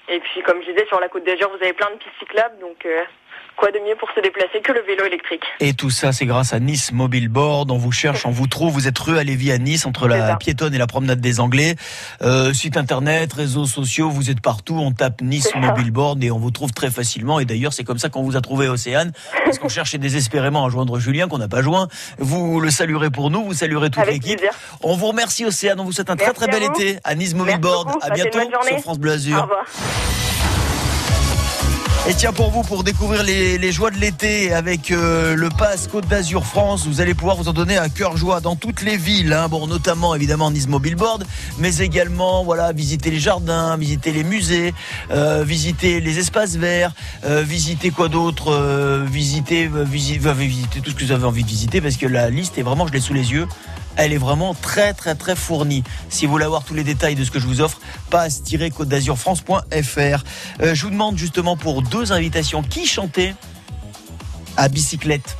Et 0.07 0.19
puis, 0.19 0.41
comme 0.43 0.61
je 0.61 0.71
disais, 0.71 0.85
sur 0.87 0.99
la 0.99 1.09
Côte 1.09 1.23
d'Azur, 1.23 1.49
vous 1.49 1.63
avez 1.63 1.73
plein 1.73 1.89
de 1.89 1.95
pistes 1.95 2.19
cyclables, 2.19 2.59
donc 2.59 2.85
quoi 3.55 3.71
de 3.71 3.79
mieux 3.79 3.95
pour 3.99 4.09
se 4.15 4.19
déplacer 4.21 4.61
que 4.61 4.71
le 4.71 4.81
vélo 4.81 5.05
électrique? 5.05 5.43
Et 5.59 5.73
tout 5.73 5.89
ça, 5.89 6.11
c'est 6.11 6.25
grâce 6.25 6.53
à 6.53 6.59
Nice 6.59 6.91
Mobile 6.91 7.29
Board. 7.29 7.71
On 7.71 7.77
vous 7.77 7.91
cherche, 7.91 8.25
on 8.25 8.31
vous 8.31 8.47
trouve. 8.47 8.73
Vous 8.73 8.87
êtes 8.87 8.97
rue 8.99 9.17
à 9.17 9.23
Lévis 9.23 9.51
à 9.51 9.57
Nice, 9.57 9.85
entre 9.85 10.07
la 10.07 10.29
ça. 10.29 10.35
piétonne 10.35 10.73
et 10.73 10.77
la 10.77 10.87
promenade 10.87 11.21
des 11.21 11.39
Anglais. 11.39 11.75
Euh, 12.21 12.53
site 12.53 12.77
internet, 12.77 13.31
réseaux 13.33 13.65
sociaux, 13.65 14.09
vous 14.09 14.29
êtes 14.29 14.41
partout. 14.41 14.75
On 14.77 14.91
tape 14.91 15.21
Nice. 15.21 15.49
Mobile 15.55 15.91
Board 15.91 16.23
et 16.23 16.31
on 16.31 16.39
vous 16.39 16.51
trouve 16.51 16.71
très 16.71 16.89
facilement. 16.89 17.39
Et 17.39 17.45
d'ailleurs, 17.45 17.73
c'est 17.73 17.83
comme 17.83 17.99
ça 17.99 18.09
qu'on 18.09 18.23
vous 18.23 18.35
a 18.35 18.41
trouvé, 18.41 18.67
Océane. 18.67 19.11
Parce 19.45 19.59
qu'on 19.59 19.69
cherchait 19.69 19.97
désespérément 19.97 20.65
à 20.65 20.69
joindre 20.69 20.99
Julien, 20.99 21.27
qu'on 21.27 21.37
n'a 21.37 21.47
pas 21.47 21.61
joint. 21.61 21.87
Vous 22.17 22.59
le 22.59 22.69
saluerez 22.71 23.09
pour 23.11 23.29
nous, 23.29 23.43
vous 23.43 23.53
saluerez 23.53 23.89
toute 23.89 24.05
l'équipe. 24.07 24.41
On 24.81 24.95
vous 24.95 25.07
remercie, 25.07 25.45
Océane. 25.45 25.79
On 25.79 25.83
vous 25.83 25.91
souhaite 25.91 26.09
un 26.09 26.15
très 26.15 26.27
Merci 26.27 26.39
très 26.41 26.51
bel 26.51 26.63
vous. 26.63 26.81
été 26.81 26.99
à 27.03 27.15
Nice 27.15 27.33
Mobile 27.33 27.57
Merci 27.57 27.61
Board. 27.61 27.87
beaucoup. 27.87 27.99
À 28.01 28.09
bientôt 28.09 28.39
sur 28.67 28.79
France 28.79 28.99
Bleu 28.99 29.11
Azur. 29.11 29.37
Au 29.37 29.41
revoir. 29.43 30.32
Et 32.05 32.13
tiens, 32.13 32.33
pour 32.33 32.51
vous, 32.51 32.63
pour 32.63 32.83
découvrir 32.83 33.23
les, 33.23 33.71
joies 33.71 33.89
de 33.89 33.95
l'été 33.97 34.53
avec 34.53 34.91
euh, 34.91 35.35
le 35.35 35.47
pass 35.47 35.87
Côte 35.87 36.05
d'Azur 36.05 36.45
France, 36.45 36.85
vous 36.85 36.99
allez 36.99 37.13
pouvoir 37.13 37.37
vous 37.37 37.47
en 37.47 37.53
donner 37.53 37.77
à 37.77 37.87
cœur 37.87 38.17
joie 38.17 38.41
dans 38.41 38.57
toutes 38.57 38.81
les 38.81 38.97
villes. 38.97 39.31
hein. 39.31 39.47
Bon, 39.47 39.67
notamment 39.67 40.13
évidemment 40.13 40.51
Nice 40.51 40.67
Mobile 40.67 40.95
Board, 40.95 41.23
mais 41.59 41.77
également 41.77 42.43
voilà 42.43 42.73
visiter 42.73 43.09
les 43.09 43.21
jardins, 43.21 43.77
visiter 43.77 44.11
les 44.11 44.25
musées, 44.25 44.73
euh, 45.11 45.45
visiter 45.47 46.01
les 46.01 46.19
espaces 46.19 46.57
verts, 46.57 46.91
euh, 47.23 47.41
visiter 47.41 47.89
quoi 47.89 48.09
d'autre, 48.09 48.51
visiter, 49.09 49.69
visi- 49.69 50.19
euh, 50.25 50.33
visiter 50.33 50.81
tout 50.81 50.91
ce 50.91 50.95
que 50.95 51.05
vous 51.05 51.11
avez 51.13 51.25
envie 51.25 51.43
de 51.43 51.47
visiter 51.49 51.79
parce 51.79 51.95
que 51.95 52.05
la 52.05 52.29
liste 52.29 52.57
est 52.57 52.63
vraiment, 52.63 52.85
je 52.85 52.91
l'ai 52.91 52.99
sous 52.99 53.13
les 53.13 53.31
yeux. 53.31 53.47
Elle 53.95 54.13
est 54.13 54.17
vraiment 54.17 54.53
très 54.53 54.93
très 54.93 55.15
très 55.15 55.35
fournie. 55.35 55.83
Si 56.09 56.25
vous 56.25 56.31
voulez 56.31 56.45
avoir 56.45 56.63
tous 56.63 56.73
les 56.73 56.83
détails 56.83 57.15
de 57.15 57.23
ce 57.23 57.31
que 57.31 57.39
je 57.39 57.47
vous 57.47 57.61
offre, 57.61 57.79
passe-côte 58.09 58.87
d'azurfrance.fr. 58.87 60.23
Euh, 60.61 60.75
je 60.75 60.83
vous 60.83 60.89
demande 60.91 61.17
justement 61.17 61.57
pour 61.57 61.81
deux 61.81 62.11
invitations 62.11 62.63
qui 62.63 62.85
chantait 62.85 63.35
à 64.57 64.67
bicyclette? 64.67 65.37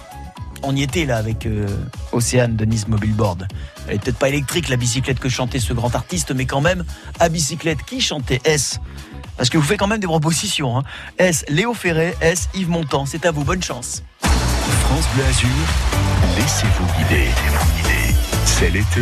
On 0.66 0.76
y 0.76 0.84
était 0.84 1.06
là 1.06 1.18
avec 1.18 1.46
euh, 1.46 1.68
Océane 2.14 2.56
de 2.56 2.64
Nice 2.64 2.88
Mobile 2.88 3.14
Board. 3.14 3.48
Elle 3.88 3.96
est 3.96 4.00
peut-être 4.00 4.18
pas 4.18 4.30
électrique 4.30 4.70
la 4.70 4.78
bicyclette 4.78 5.20
que 5.20 5.28
chantait 5.28 5.60
ce 5.60 5.74
grand 5.74 5.94
artiste, 5.94 6.32
mais 6.34 6.46
quand 6.46 6.62
même 6.62 6.86
à 7.20 7.28
bicyclette 7.28 7.84
qui 7.84 8.00
chantait 8.00 8.40
S? 8.46 8.80
Parce 9.36 9.50
que 9.50 9.58
vous 9.58 9.64
faites 9.64 9.80
quand 9.80 9.88
même 9.88 10.00
des 10.00 10.08
propositions. 10.08 10.78
Hein. 10.78 10.84
S. 11.18 11.44
Léo 11.50 11.74
Ferré, 11.74 12.16
S. 12.22 12.50
Yves 12.54 12.70
Montand. 12.70 13.06
C'est 13.06 13.26
à 13.26 13.32
vous, 13.32 13.44
bonne 13.44 13.64
chance. 13.64 14.04
France 14.22 15.06
Bleu 15.16 15.26
Azur, 15.26 15.50
laissez-vous 16.38 16.86
guider. 16.98 17.28
C'est 18.46 18.70
l'été. 18.70 19.02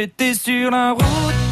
J'étais 0.00 0.32
sur 0.32 0.70
la 0.70 0.92
route 0.92 1.49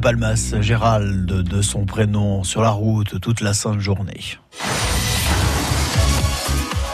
Palmas, 0.00 0.54
Gérald, 0.60 1.26
de 1.26 1.62
son 1.62 1.84
prénom, 1.84 2.42
sur 2.42 2.62
la 2.62 2.70
route 2.70 3.20
toute 3.20 3.40
la 3.40 3.52
sainte 3.54 3.80
journée. 3.80 4.20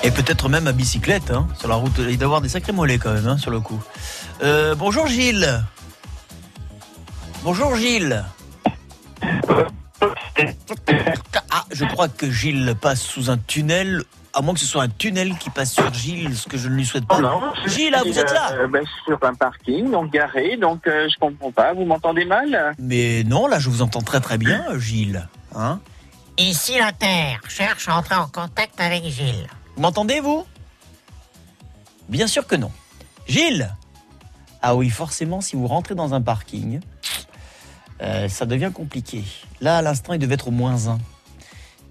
Et 0.02 0.10
peut-être 0.10 0.48
même 0.48 0.66
à 0.66 0.72
bicyclette, 0.72 1.30
hein, 1.30 1.46
sur 1.58 1.68
la 1.68 1.76
route. 1.76 1.92
Il 1.98 2.18
doit 2.18 2.26
avoir 2.26 2.40
des 2.40 2.48
sacrés 2.48 2.72
mollets 2.72 2.98
quand 2.98 3.12
même, 3.12 3.26
hein, 3.26 3.38
sur 3.38 3.50
le 3.50 3.60
coup. 3.60 3.80
Euh, 4.42 4.74
bonjour 4.74 5.06
Gilles. 5.06 5.64
Bonjour 7.42 7.76
Gilles. 7.76 8.24
Ah, 11.50 11.64
je 11.70 11.86
crois 11.86 12.08
que 12.08 12.30
Gilles 12.30 12.74
passe 12.78 13.00
sous 13.00 13.30
un 13.30 13.38
tunnel, 13.38 14.02
à 14.36 14.42
moins 14.42 14.52
que 14.52 14.60
ce 14.60 14.66
soit 14.66 14.82
un 14.82 14.88
tunnel 14.88 15.36
qui 15.38 15.48
passe 15.48 15.72
sur 15.72 15.92
Gilles, 15.94 16.36
ce 16.36 16.46
que 16.46 16.58
je 16.58 16.68
ne 16.68 16.74
lui 16.74 16.84
souhaite 16.84 17.06
pas. 17.06 17.16
Oh 17.18 17.22
non, 17.22 17.40
Gilles, 17.64 17.90
là, 17.90 18.02
vous 18.04 18.18
êtes 18.18 18.30
là 18.30 18.52
euh, 18.52 18.68
ben, 18.68 18.84
je 18.84 18.90
suis 18.90 19.00
sur 19.06 19.18
un 19.22 19.34
parking, 19.34 19.90
donc 19.90 20.12
garé, 20.12 20.58
donc 20.58 20.86
euh, 20.86 21.08
je 21.08 21.18
comprends 21.18 21.50
pas. 21.50 21.72
Vous 21.72 21.86
m'entendez 21.86 22.26
mal? 22.26 22.74
Mais 22.78 23.24
non, 23.24 23.46
là, 23.46 23.58
je 23.58 23.70
vous 23.70 23.80
entends 23.80 24.02
très 24.02 24.20
très 24.20 24.36
bien, 24.36 24.62
Gilles. 24.78 25.26
Hein 25.54 25.80
Ici 26.36 26.78
la 26.78 26.92
Terre 26.92 27.40
cherche 27.48 27.88
à 27.88 27.96
entrer 27.96 28.16
en 28.16 28.28
contact 28.28 28.78
avec 28.78 29.04
Gilles. 29.04 29.48
Vous 29.74 29.80
m'entendez, 29.80 30.20
vous? 30.20 30.44
Bien 32.10 32.26
sûr 32.26 32.46
que 32.46 32.56
non. 32.56 32.70
Gilles? 33.26 33.74
Ah 34.60 34.74
oui, 34.76 34.90
forcément, 34.90 35.40
si 35.40 35.56
vous 35.56 35.66
rentrez 35.66 35.94
dans 35.94 36.12
un 36.12 36.20
parking, 36.20 36.80
euh, 38.02 38.28
ça 38.28 38.44
devient 38.44 38.70
compliqué. 38.72 39.24
Là, 39.62 39.78
à 39.78 39.82
l'instant, 39.82 40.12
il 40.12 40.18
devait 40.18 40.34
être 40.34 40.48
au 40.48 40.52
moins 40.52 40.88
1. 40.88 40.98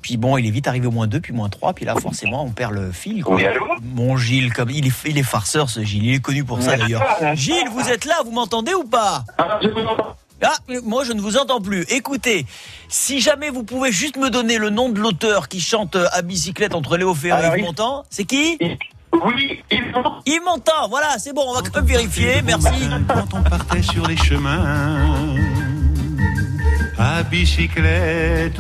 Puis 0.06 0.18
bon, 0.18 0.38
il 0.38 0.46
est 0.46 0.52
vite 0.52 0.68
arrivé 0.68 0.86
au 0.86 0.92
moins 0.92 1.08
2, 1.08 1.20
puis 1.20 1.34
moins 1.34 1.50
3, 1.50 1.74
puis 1.74 1.84
là, 1.84 1.96
forcément, 1.96 2.44
on 2.44 2.52
perd 2.52 2.74
le 2.74 2.92
fil. 2.92 3.24
quoi. 3.24 3.38
Oui, 3.38 3.44
allô 3.48 3.66
Mon 3.96 4.18
Gilles, 4.18 4.54
comme 4.54 4.70
il 4.70 4.86
est, 4.86 4.92
il 5.08 5.18
est 5.18 5.24
farceur, 5.24 5.68
ce 5.68 5.84
Gilles. 5.84 6.06
Il 6.06 6.14
est 6.14 6.20
connu 6.20 6.44
pour 6.44 6.62
ça, 6.62 6.78
d'ailleurs. 6.78 7.02
Gilles, 7.34 7.68
vous 7.72 7.90
êtes 7.90 8.06
là, 8.06 8.14
vous 8.24 8.30
m'entendez 8.30 8.76
ou 8.76 8.84
pas? 8.84 9.24
Ah, 9.40 9.58
je 9.64 9.68
vous 9.70 9.80
entends. 9.80 10.16
Ah, 10.44 10.54
moi 10.84 11.04
je 11.06 11.14
ne 11.14 11.22
vous 11.22 11.38
entends 11.38 11.60
plus. 11.60 11.86
Écoutez, 11.90 12.46
si 12.88 13.20
jamais 13.20 13.50
vous 13.50 13.64
pouvez 13.64 13.92
juste 13.92 14.18
me 14.18 14.30
donner 14.30 14.60
le 14.60 14.70
nom 14.70 14.90
de 14.90 15.00
l'auteur 15.00 15.48
qui 15.48 15.60
chante 15.60 15.96
euh, 15.96 16.06
à 16.12 16.22
bicyclette 16.22 16.76
entre 16.76 16.98
Léo 16.98 17.16
Ferré 17.16 17.40
Alors, 17.40 17.56
et 17.56 17.58
il- 17.58 17.62
Yves 17.62 17.66
Montand, 17.66 18.04
c'est 18.12 18.26
qui? 18.26 18.60
Oui, 19.14 19.64
il 19.72 19.92
m'entend. 19.92 20.20
Il 20.28 20.42
m'entend, 20.44 20.88
voilà, 20.90 21.18
c'est 21.18 21.34
bon, 21.34 21.46
on 21.48 21.54
va 21.56 21.62
quand 21.62 21.74
même 21.78 21.86
vérifier, 21.86 22.44
merci. 22.44 22.68
Quand 23.08 23.40
on 23.40 23.42
partait 23.42 23.82
sur 23.82 24.06
les 24.06 24.18
chemins 24.18 25.08
à 26.98 27.24
bicyclette. 27.24 28.60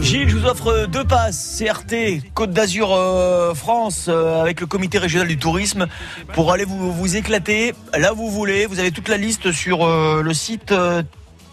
Gilles, 0.00 0.28
je 0.28 0.36
vous 0.36 0.46
offre 0.46 0.86
deux 0.86 1.04
passes 1.04 1.58
CRT 1.62 2.22
Côte 2.34 2.50
d'Azur 2.50 2.92
euh, 2.92 3.54
France 3.54 4.06
euh, 4.08 4.40
avec 4.40 4.60
le 4.60 4.66
comité 4.66 4.98
régional 4.98 5.28
du 5.28 5.38
tourisme 5.38 5.86
pour 6.34 6.52
aller 6.52 6.64
vous, 6.64 6.92
vous 6.92 7.16
éclater 7.16 7.74
là 7.96 8.12
où 8.14 8.16
vous 8.16 8.30
voulez. 8.30 8.66
Vous 8.66 8.78
avez 8.80 8.90
toute 8.90 9.08
la 9.08 9.16
liste 9.16 9.52
sur 9.52 9.84
euh, 9.86 10.22
le 10.22 10.34
site 10.34 10.72
euh, 10.72 11.02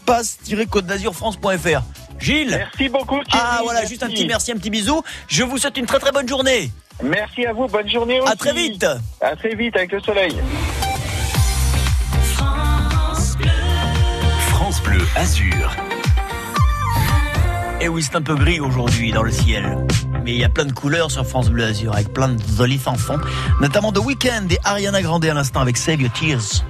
passe-côte 0.05 0.85
d'Azur 0.85 1.15
France.fr. 1.15 1.81
Gilles 2.19 2.49
Merci 2.57 2.89
beaucoup. 2.89 3.21
Thierry, 3.23 3.43
Ah 3.43 3.59
voilà, 3.63 3.79
merci. 3.81 3.93
juste 3.93 4.03
un 4.03 4.09
petit 4.09 4.25
merci, 4.25 4.51
un 4.51 4.57
petit 4.57 4.69
bisou. 4.69 5.01
Je 5.27 5.43
vous 5.43 5.57
souhaite 5.57 5.77
une 5.77 5.85
très 5.85 5.99
très 5.99 6.11
bonne 6.11 6.27
journée. 6.27 6.71
Merci 7.03 7.45
à 7.45 7.53
vous, 7.53 7.67
bonne 7.67 7.89
journée 7.89 8.21
aussi. 8.21 8.31
À 8.31 8.35
très 8.35 8.53
vite. 8.53 8.85
À 9.21 9.35
très 9.35 9.53
vite 9.53 9.75
avec 9.75 9.91
le 9.91 9.99
soleil. 9.99 10.35
France 14.49 14.81
Bleu 14.81 15.01
Azur. 15.15 15.75
Et 17.81 17.87
oui, 17.87 18.03
c'est 18.03 18.15
un 18.15 18.21
peu 18.21 18.35
gris 18.35 18.59
aujourd'hui 18.59 19.11
dans 19.11 19.23
le 19.23 19.31
ciel. 19.31 19.85
Mais 20.23 20.33
il 20.33 20.39
y 20.39 20.43
a 20.43 20.49
plein 20.49 20.65
de 20.65 20.71
couleurs 20.71 21.11
sur 21.11 21.25
France 21.25 21.49
Bleu 21.49 21.65
Azur 21.65 21.93
avec 21.93 22.13
plein 22.13 22.29
de 22.29 22.41
jolis 22.57 22.79
chansons, 22.79 23.19
notamment 23.61 23.91
The 23.91 23.99
Weeknd 23.99 24.47
et 24.49 24.57
Ariana 24.63 25.01
Grande 25.01 25.25
à 25.25 25.33
l'instant 25.33 25.59
avec 25.59 25.77
Save 25.77 26.01
Your 26.01 26.11
Tears. 26.13 26.63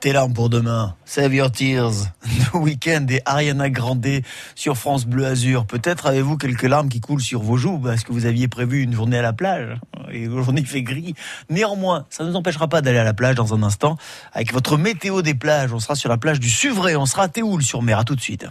Tes 0.00 0.12
larmes 0.12 0.32
pour 0.32 0.48
demain. 0.48 0.94
Save 1.04 1.34
your 1.34 1.50
tears. 1.50 2.08
The 2.22 2.54
Weeknd 2.54 3.06
et 3.10 3.20
Ariana 3.24 3.70
Grande 3.70 4.22
sur 4.54 4.76
France 4.76 5.06
Bleu 5.06 5.26
Azur. 5.26 5.66
Peut-être 5.66 6.06
avez-vous 6.06 6.36
quelques 6.36 6.62
larmes 6.62 6.88
qui 6.88 7.00
coulent 7.00 7.20
sur 7.20 7.42
vos 7.42 7.56
joues 7.56 7.78
parce 7.78 8.04
que 8.04 8.12
vous 8.12 8.26
aviez 8.26 8.48
prévu 8.48 8.82
une 8.82 8.94
journée 8.94 9.18
à 9.18 9.22
la 9.22 9.32
plage 9.32 9.78
et 10.12 10.28
aujourd'hui 10.28 10.64
fait 10.64 10.82
gris. 10.82 11.14
Néanmoins, 11.50 12.06
ça 12.10 12.24
ne 12.24 12.30
nous 12.30 12.36
empêchera 12.36 12.68
pas 12.68 12.80
d'aller 12.80 12.98
à 12.98 13.04
la 13.04 13.14
plage 13.14 13.34
dans 13.34 13.54
un 13.54 13.62
instant 13.62 13.96
avec 14.32 14.52
votre 14.52 14.76
météo 14.76 15.22
des 15.22 15.34
plages. 15.34 15.72
On 15.72 15.80
sera 15.80 15.94
sur 15.94 16.08
la 16.08 16.18
plage 16.18 16.40
du 16.40 16.50
Suvray, 16.50 16.96
on 16.96 17.06
sera 17.06 17.24
à 17.24 17.28
Théoul 17.28 17.62
sur 17.62 17.82
mer. 17.82 17.98
À 17.98 18.04
tout 18.04 18.14
de 18.14 18.20
suite. 18.20 18.46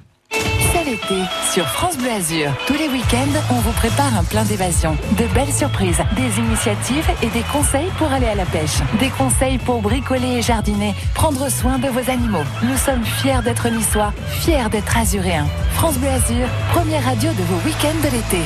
L'été 0.87 1.21
sur 1.51 1.67
France 1.67 1.97
Bleu 1.97 2.09
Azur. 2.09 2.49
Tous 2.65 2.75
les 2.75 2.87
week-ends, 2.87 3.41
on 3.49 3.55
vous 3.55 3.73
prépare 3.73 4.15
un 4.17 4.23
plein 4.23 4.45
d'évasion, 4.45 4.95
de 5.17 5.25
belles 5.33 5.51
surprises, 5.51 5.99
des 6.15 6.39
initiatives 6.39 7.09
et 7.21 7.27
des 7.27 7.41
conseils 7.51 7.89
pour 7.97 8.09
aller 8.09 8.27
à 8.27 8.35
la 8.35 8.45
pêche. 8.45 8.77
Des 8.97 9.09
conseils 9.09 9.57
pour 9.57 9.81
bricoler 9.81 10.37
et 10.37 10.41
jardiner, 10.41 10.95
prendre 11.13 11.49
soin 11.49 11.77
de 11.77 11.89
vos 11.89 12.09
animaux. 12.09 12.43
Nous 12.63 12.77
sommes 12.77 13.03
fiers 13.03 13.41
d'être 13.43 13.67
niçois, 13.67 14.13
fiers 14.39 14.69
d'être 14.71 14.97
azuréens. 14.97 15.47
France 15.73 15.97
Bleu 15.97 16.07
Azur, 16.07 16.47
première 16.71 17.03
radio 17.03 17.31
de 17.31 17.43
vos 17.43 17.65
week-ends 17.65 18.01
de 18.01 18.15
l'été. 18.15 18.45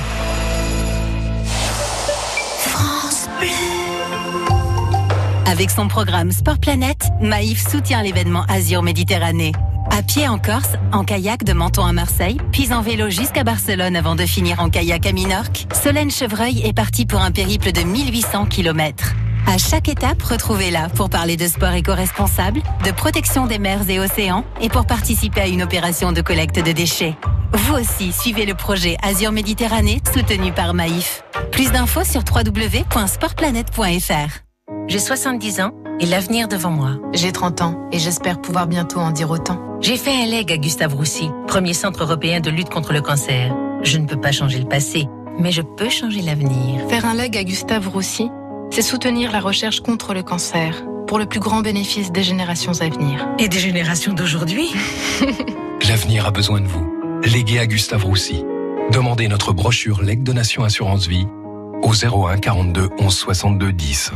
France 2.57 3.29
Avec 5.45 5.69
son 5.69 5.87
programme 5.87 6.31
Sport 6.31 6.57
Planète, 6.57 7.03
Maïf 7.21 7.69
soutient 7.69 8.01
l'événement 8.01 8.45
Azur 8.49 8.81
Méditerranée. 8.81 9.51
À 9.93 10.03
pied 10.03 10.25
en 10.27 10.39
Corse, 10.39 10.77
en 10.93 11.03
kayak 11.03 11.43
de 11.43 11.51
Menton 11.51 11.85
à 11.85 11.91
Marseille, 11.91 12.37
puis 12.53 12.71
en 12.71 12.81
vélo 12.81 13.09
jusqu'à 13.09 13.43
Barcelone 13.43 13.97
avant 13.97 14.15
de 14.15 14.25
finir 14.25 14.61
en 14.61 14.69
kayak 14.69 15.05
à 15.05 15.11
Minorque, 15.11 15.67
Solène 15.83 16.09
Chevreuil 16.09 16.61
est 16.65 16.71
partie 16.71 17.05
pour 17.05 17.19
un 17.21 17.31
périple 17.31 17.73
de 17.73 17.81
1800 17.81 18.45
km. 18.45 19.13
À 19.47 19.57
chaque 19.57 19.89
étape, 19.89 20.21
retrouvez-la 20.21 20.87
pour 20.89 21.09
parler 21.09 21.35
de 21.35 21.45
sport 21.45 21.73
éco-responsable, 21.73 22.61
de 22.85 22.91
protection 22.91 23.47
des 23.47 23.59
mers 23.59 23.89
et 23.89 23.99
océans 23.99 24.45
et 24.61 24.69
pour 24.69 24.85
participer 24.85 25.41
à 25.41 25.47
une 25.47 25.61
opération 25.61 26.13
de 26.13 26.21
collecte 26.21 26.63
de 26.63 26.71
déchets. 26.71 27.17
Vous 27.51 27.73
aussi, 27.73 28.13
suivez 28.13 28.45
le 28.45 28.53
projet 28.53 28.95
Azur 29.03 29.33
Méditerranée 29.33 30.01
soutenu 30.13 30.53
par 30.53 30.73
Maïf. 30.73 31.21
Plus 31.51 31.73
d'infos 31.73 32.05
sur 32.05 32.21
www.sportplanète.fr. 32.21 34.39
J'ai 34.87 34.99
70 34.99 35.61
ans 35.61 35.73
et 36.01 36.05
l'avenir 36.07 36.47
devant 36.47 36.71
moi. 36.71 36.97
J'ai 37.13 37.31
30 37.31 37.61
ans 37.61 37.79
et 37.91 37.99
j'espère 37.99 38.41
pouvoir 38.41 38.67
bientôt 38.67 38.99
en 38.99 39.11
dire 39.11 39.29
autant. 39.29 39.61
J'ai 39.81 39.97
fait 39.97 40.11
un 40.11 40.25
leg 40.25 40.51
à 40.51 40.57
Gustave 40.57 40.95
Roussy, 40.95 41.29
premier 41.47 41.73
centre 41.73 42.03
européen 42.03 42.39
de 42.39 42.49
lutte 42.49 42.69
contre 42.69 42.91
le 42.91 43.01
cancer. 43.01 43.55
Je 43.83 43.97
ne 43.99 44.07
peux 44.07 44.19
pas 44.19 44.31
changer 44.31 44.59
le 44.59 44.67
passé, 44.67 45.07
mais 45.39 45.51
je 45.51 45.61
peux 45.61 45.89
changer 45.89 46.21
l'avenir. 46.21 46.87
Faire 46.89 47.05
un 47.05 47.13
leg 47.13 47.37
à 47.37 47.43
Gustave 47.43 47.87
Roussy, 47.87 48.29
c'est 48.71 48.81
soutenir 48.81 49.31
la 49.31 49.39
recherche 49.39 49.81
contre 49.81 50.13
le 50.13 50.23
cancer 50.23 50.83
pour 51.07 51.19
le 51.19 51.25
plus 51.25 51.39
grand 51.39 51.61
bénéfice 51.61 52.11
des 52.11 52.23
générations 52.23 52.73
à 52.81 52.89
venir. 52.89 53.27
Et 53.37 53.47
des 53.47 53.59
générations 53.59 54.13
d'aujourd'hui 54.13 54.69
L'avenir 55.87 56.25
a 56.25 56.31
besoin 56.31 56.61
de 56.61 56.67
vous. 56.67 56.91
Légué 57.23 57.59
à 57.59 57.67
Gustave 57.67 58.05
Roussy. 58.05 58.43
Demandez 58.91 59.27
notre 59.27 59.53
brochure 59.53 60.01
Leg 60.01 60.23
Donation 60.23 60.63
Assurance 60.63 61.07
Vie 61.07 61.27
au 61.83 61.93
01 61.93 62.37
42 62.37 62.89
11 62.99 63.13
62 63.13 63.73
10. 63.73 64.11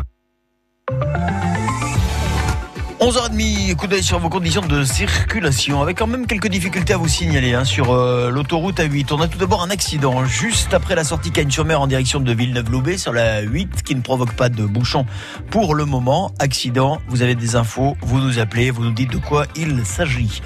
11h30, 3.06 3.76
coup 3.76 3.86
d'œil 3.86 4.02
sur 4.02 4.18
vos 4.18 4.30
conditions 4.30 4.62
de 4.62 4.84
circulation, 4.84 5.80
avec 5.80 6.00
quand 6.00 6.08
même 6.08 6.26
quelques 6.26 6.48
difficultés 6.48 6.94
à 6.94 6.98
vous 6.98 7.08
signaler 7.08 7.54
hein, 7.54 7.63
sur 7.63 7.94
euh, 7.94 8.32
l'autoroute 8.32 8.80
A8. 8.80 9.13
On 9.13 9.22
a 9.22 9.28
tout 9.28 9.38
d'abord 9.38 9.62
un 9.62 9.70
accident 9.70 10.26
juste 10.26 10.74
après 10.74 10.96
la 10.96 11.04
sortie 11.04 11.30
Cannes-sur-Mer 11.30 11.80
en 11.80 11.86
direction 11.86 12.20
de 12.20 12.34
Villeneuve-Loubet 12.34 12.98
sur 12.98 13.13
la 13.13 13.41
8 13.41 13.84
qui 13.84 13.94
ne 13.94 14.02
provoque 14.02 14.34
pas 14.34 14.50
de 14.50 14.65
bouchon 14.65 15.06
pour 15.52 15.76
le 15.76 15.86
moment. 15.86 16.32
Accident, 16.39 17.00
vous 17.08 17.22
avez 17.22 17.36
des 17.36 17.56
infos, 17.56 17.96
vous 18.02 18.20
nous 18.20 18.39
appelez, 18.39 18.72
vous 18.72 18.84
nous 18.84 18.91
dites 18.91 19.12
de 19.12 19.20
quoi 19.20 19.46
il 19.56 19.86
s'agit. 19.86 20.41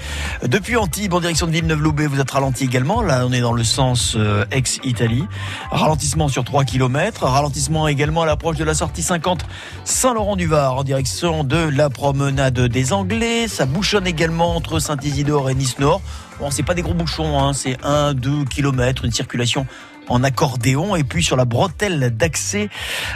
Depuis 0.46 0.76
Antibes 0.76 1.14
en 1.14 1.20
direction 1.20 1.46
de 1.46 1.52
Villeneuve-Loubet, 1.52 2.08
vous 2.08 2.20
êtes 2.20 2.30
ralenti 2.30 2.64
également. 2.64 3.00
Là, 3.00 3.24
on 3.26 3.32
est 3.32 3.40
dans 3.40 3.54
le 3.54 3.64
sens 3.64 4.16
euh, 4.18 4.44
ex-Italie. 4.50 5.24
Ralentissement 5.70 6.28
sur 6.28 6.44
3 6.44 6.64
km. 6.64 7.22
Ralentissement 7.24 7.88
également 7.88 8.20
à 8.20 8.26
l'approche 8.26 8.58
de 8.58 8.64
la 8.64 8.74
sortie 8.74 9.02
50 9.02 9.46
Saint-Laurent-du-Var 9.84 10.76
en 10.76 10.84
direction 10.84 11.42
de 11.42 11.56
la 11.56 11.88
promenade 11.88 12.49
des 12.50 12.92
Anglais. 12.92 13.48
Ça 13.48 13.66
bouchonne 13.66 14.06
également 14.06 14.56
entre 14.56 14.78
Saint-Isidore 14.78 15.50
et 15.50 15.54
Nice-Nord. 15.54 16.02
Bon, 16.38 16.50
c'est 16.50 16.62
pas 16.62 16.74
des 16.74 16.82
gros 16.82 16.94
bouchons, 16.94 17.38
hein. 17.38 17.52
c'est 17.52 17.74
1-2 17.82 18.46
km, 18.48 19.04
une 19.04 19.12
circulation 19.12 19.66
en 20.10 20.22
accordéon 20.24 20.96
et 20.96 21.04
puis 21.04 21.22
sur 21.22 21.36
la 21.36 21.44
bretelle 21.44 22.14
d'accès, 22.16 22.68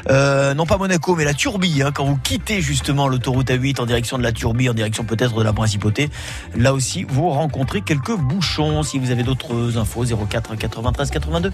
euh, 0.08 0.54
non 0.54 0.64
pas 0.64 0.78
Monaco 0.78 1.14
mais 1.16 1.24
la 1.24 1.34
Turbie, 1.34 1.82
hein, 1.82 1.90
quand 1.92 2.04
vous 2.04 2.16
quittez 2.16 2.62
justement 2.62 3.08
l'autoroute 3.08 3.50
A8 3.50 3.80
en 3.80 3.86
direction 3.86 4.16
de 4.16 4.22
la 4.22 4.32
Turbie, 4.32 4.70
en 4.70 4.74
direction 4.74 5.04
peut-être 5.04 5.34
de 5.34 5.42
la 5.42 5.52
Principauté, 5.52 6.08
là 6.56 6.72
aussi 6.72 7.04
vous 7.06 7.28
rencontrez 7.28 7.82
quelques 7.82 8.16
bouchons. 8.16 8.82
Si 8.82 8.98
vous 8.98 9.10
avez 9.10 9.24
d'autres 9.24 9.76
infos, 9.76 10.04
04 10.04 10.56
93 10.56 11.10
82 11.10 11.52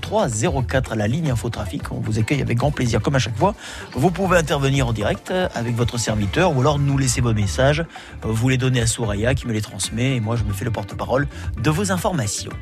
03 0.00 0.28
04 0.68 0.92
à 0.92 0.96
la 0.96 1.08
ligne 1.08 1.30
infotrafic, 1.30 1.90
on 1.90 2.00
vous 2.00 2.18
accueille 2.18 2.42
avec 2.42 2.58
grand 2.58 2.70
plaisir 2.70 3.00
comme 3.00 3.14
à 3.14 3.18
chaque 3.18 3.36
fois. 3.36 3.54
Vous 3.94 4.10
pouvez 4.10 4.36
intervenir 4.36 4.86
en 4.86 4.92
direct 4.92 5.32
avec 5.54 5.74
votre 5.74 5.98
serviteur 5.98 6.54
ou 6.56 6.60
alors 6.60 6.78
nous 6.78 6.98
laisser 6.98 7.20
vos 7.20 7.32
messages, 7.32 7.84
vous 8.22 8.48
les 8.50 8.58
donnez 8.58 8.82
à 8.82 8.86
Souraya 8.86 9.34
qui 9.34 9.46
me 9.46 9.52
les 9.52 9.62
transmet 9.62 10.16
et 10.16 10.20
moi 10.20 10.36
je 10.36 10.44
me 10.44 10.52
fais 10.52 10.64
le 10.64 10.70
porte-parole 10.70 11.26
de 11.62 11.70
vos 11.70 11.90
informations. 11.90 12.52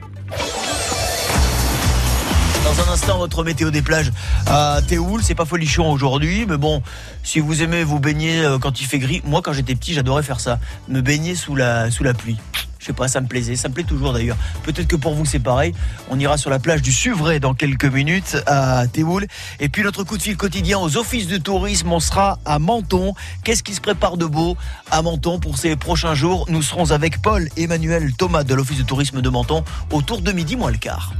Dans 2.66 2.90
un 2.90 2.92
instant, 2.92 3.18
votre 3.18 3.44
météo 3.44 3.70
des 3.70 3.81
plages 3.81 4.11
à 4.48 4.81
Théoul. 4.85 5.22
C'est 5.22 5.37
pas 5.37 5.44
folichon 5.44 5.88
aujourd'hui, 5.88 6.46
mais 6.48 6.57
bon, 6.57 6.83
si 7.22 7.38
vous 7.38 7.62
aimez 7.62 7.85
vous 7.85 8.00
baigner 8.00 8.44
euh, 8.44 8.59
quand 8.59 8.81
il 8.81 8.87
fait 8.87 8.98
gris, 8.98 9.22
moi 9.24 9.40
quand 9.40 9.52
j'étais 9.52 9.76
petit, 9.76 9.94
j'adorais 9.94 10.24
faire 10.24 10.40
ça. 10.40 10.59
Me 10.88 11.00
baigner 11.00 11.37
sous 11.37 11.55
la, 11.55 11.92
sous 11.92 12.02
la 12.02 12.12
pluie. 12.12 12.38
Je 12.81 12.87
sais 12.87 12.92
pas, 12.92 13.07
ça 13.07 13.20
me 13.20 13.29
plaisait, 13.29 13.55
ça 13.55 13.68
me 13.68 13.74
plaît 13.74 13.85
toujours 13.85 14.12
d'ailleurs. 14.12 14.37
Peut-être 14.64 14.88
que 14.88 14.96
pour 14.96 15.14
vous 15.14 15.24
c'est 15.24 15.38
pareil. 15.38 15.74
On 16.11 16.18
ira 16.18 16.38
sur 16.38 16.50
la 16.50 16.59
plage 16.59 16.83
du 16.83 16.90
Suvray 16.90 17.38
dans 17.38 17.55
quelques 17.55 17.85
minutes 17.85 18.37
à 18.46 18.88
Théoul. 18.88 19.29
Et 19.61 19.68
puis 19.68 19.85
notre 19.85 20.02
coup 20.02 20.16
de 20.16 20.22
fil 20.22 20.37
quotidien 20.37 20.81
aux 20.81 20.96
offices 20.96 21.29
de 21.29 21.37
tourisme, 21.37 21.92
on 21.92 22.00
sera 22.00 22.40
à 22.44 22.59
Menton. 22.59 23.14
Qu'est-ce 23.44 23.62
qui 23.62 23.74
se 23.74 23.81
prépare 23.81 24.16
de 24.16 24.26
beau 24.26 24.57
à 24.90 25.02
Menton 25.02 25.38
pour 25.38 25.57
ces 25.57 25.76
prochains 25.76 26.16
jours? 26.16 26.46
Nous 26.48 26.62
serons 26.62 26.90
avec 26.90 27.22
Paul 27.22 27.48
Emmanuel 27.57 28.12
Thomas 28.14 28.42
de 28.42 28.55
l'office 28.55 28.79
de 28.79 28.83
tourisme 28.83 29.22
de 29.22 29.29
Menton 29.29 29.62
autour 29.92 30.20
de 30.20 30.33
midi 30.33 30.57
moins 30.57 30.72
le 30.72 30.79
quart. 30.79 31.12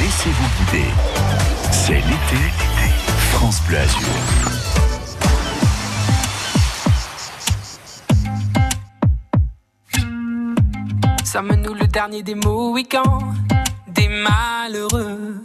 Laissez-vous 0.00 0.48
guider. 0.58 0.88
C'est 1.70 1.94
l'été. 1.94 2.40
France 3.32 3.60
Bleu 3.66 3.78
Azur. 3.78 3.98
Sommes-nous 11.24 11.74
le 11.74 11.86
dernier 11.86 12.22
des 12.22 12.34
Mohicans, 12.34 13.34
des 13.88 14.08
malheureux, 14.08 15.42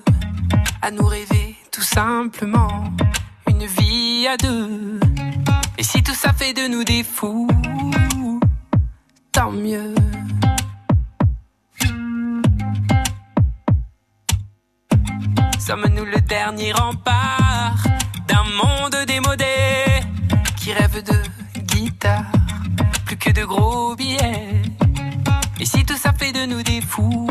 à 0.81 0.91
nous 0.91 1.05
rêver 1.05 1.55
tout 1.71 1.81
simplement 1.81 2.83
une 3.49 3.65
vie 3.65 4.27
à 4.27 4.35
deux? 4.35 4.99
Et 5.77 5.83
si 5.83 6.03
tout 6.03 6.13
ça 6.13 6.33
fait 6.33 6.53
de 6.53 6.67
nous 6.67 6.83
des 6.83 7.03
fous, 7.03 7.47
tant 9.31 9.51
mieux. 9.51 9.95
Sommes-nous 15.67 16.05
le 16.05 16.21
dernier 16.21 16.71
rempart 16.71 17.75
d'un 18.25 18.43
monde 18.43 18.95
démodé 19.05 19.43
qui 20.55 20.71
rêve 20.71 21.03
de 21.03 21.61
guitare, 21.63 22.31
plus 23.05 23.17
que 23.17 23.31
de 23.31 23.43
gros 23.43 23.93
billets. 23.93 24.61
Et 25.59 25.65
si 25.65 25.83
tout 25.83 25.97
ça 25.97 26.13
fait 26.13 26.31
de 26.31 26.45
nous 26.45 26.63
des 26.63 26.79
fous, 26.79 27.26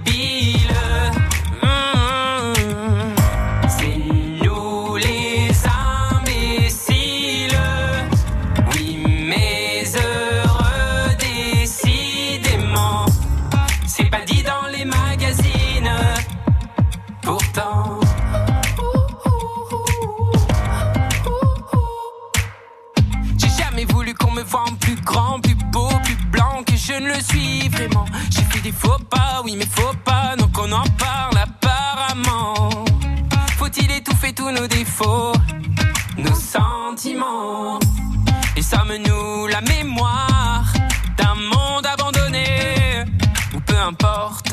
baby. 0.00 0.23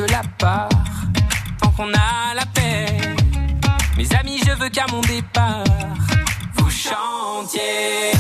La 0.08 0.22
part, 0.38 0.70
tant 1.62 1.72
qu'on 1.72 1.94
a 1.94 2.34
la 2.36 2.46
paix. 2.54 2.86
Mes 3.98 4.14
amis, 4.16 4.40
je 4.46 4.52
veux 4.54 4.70
qu'à 4.70 4.86
mon 4.92 5.02
départ, 5.02 5.64
vous 6.56 6.70
chantiez. 6.70 8.11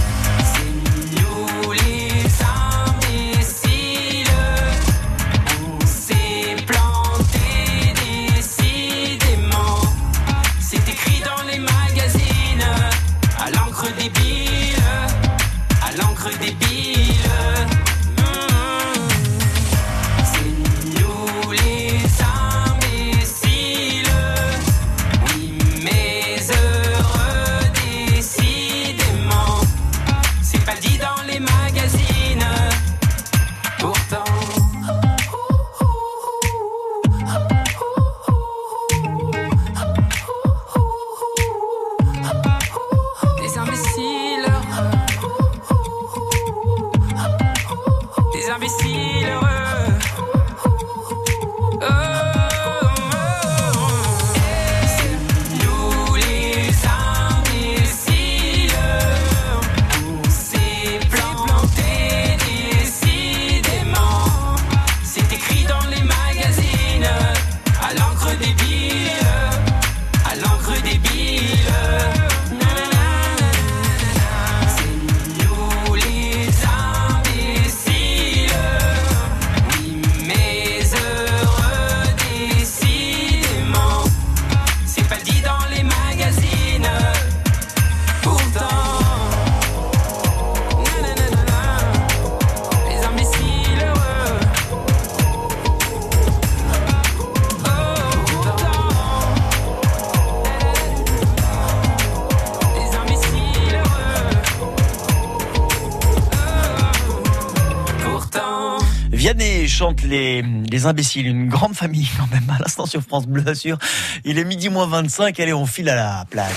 Les 110.04 110.86
imbéciles, 110.86 111.26
une 111.26 111.50
grande 111.50 111.74
famille 111.74 112.08
quand 112.16 112.28
même, 112.32 112.48
à 112.56 112.60
l'instant 112.60 112.86
sur 112.86 113.02
France 113.02 113.26
Bleu 113.26 113.48
Assure. 113.48 113.80
Il 114.24 114.38
est 114.38 114.44
midi 114.44 114.70
moins 114.70 114.86
25, 114.86 115.40
allez, 115.40 115.54
on 115.54 115.66
file 115.66 115.90
à 115.90 115.96
la 115.96 116.26
plage. 116.30 116.52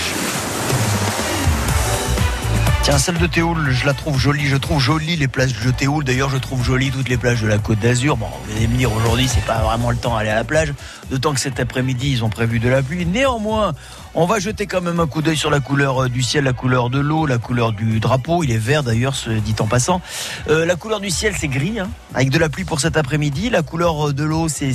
Tiens, 2.83 2.99
celle 2.99 3.17
de 3.17 3.27
Théoul, 3.27 3.71
je 3.71 3.87
la 3.87 3.95
trouve 3.95 4.19
jolie. 4.19 4.45
Je 4.47 4.59
trouve 4.59 4.79
jolie 4.79 5.17
les 5.17 5.27
plages 5.27 5.59
de 5.65 5.71
Théoul. 5.71 6.05
D'ailleurs, 6.05 6.29
je 6.29 6.37
trouve 6.37 6.63
jolie 6.63 6.91
toutes 6.91 7.09
les 7.09 7.17
plages 7.17 7.41
de 7.41 7.47
la 7.47 7.57
Côte 7.57 7.79
d'Azur. 7.79 8.19
Bon, 8.19 8.27
vous 8.45 8.57
allez 8.59 8.69
me 8.69 8.77
dire 8.77 8.93
aujourd'hui, 8.93 9.27
c'est 9.27 9.47
pas 9.47 9.63
vraiment 9.63 9.91
le 9.91 9.97
temps 9.97 10.15
d'aller 10.15 10.29
à 10.29 10.35
la 10.35 10.45
plage. 10.45 10.75
D'autant 11.09 11.33
que 11.33 11.41
cet 11.41 11.59
après-midi, 11.59 12.11
ils 12.13 12.25
ont 12.25 12.29
prévu 12.29 12.59
de 12.59 12.69
la 12.69 12.83
pluie. 12.83 13.07
Néanmoins, 13.07 13.73
on 14.17 14.27
va 14.27 14.39
jeter 14.39 14.67
quand 14.67 14.81
même 14.81 15.01
un 15.01 15.07
coup 15.07 15.23
d'œil 15.23 15.37
sur 15.37 15.51
la 15.51 15.61
couleur 15.61 16.05
euh, 16.05 16.09
du 16.09 16.23
ciel, 16.23 16.45
la 16.45 16.53
couleur 16.53 16.89
de 16.91 16.99
l'eau, 17.01 17.27
la 17.27 17.39
couleur 17.39 17.73
du 17.73 17.99
drapeau. 18.01 18.45
Il 18.45 18.51
est 18.53 18.59
vert 18.59 18.83
d'ailleurs, 18.83 19.15
dit 19.45 19.55
en 19.59 19.67
passant. 19.67 20.01
Euh, 20.49 20.65
la 20.65 20.77
couleur 20.77 21.01
du 21.01 21.11
ciel, 21.11 21.35
c'est 21.39 21.49
gris, 21.49 21.81
hein, 21.81 21.89
avec 22.15 22.31
de 22.31 22.39
la 22.39 22.49
pluie 22.49 22.65
pour 22.65 22.81
cet 22.81 22.97
après-midi. 22.97 23.51
La 23.51 23.63
couleur 23.63 24.09
euh, 24.09 24.13
de 24.13 24.25
l'eau, 24.25 24.49
c'est 24.49 24.73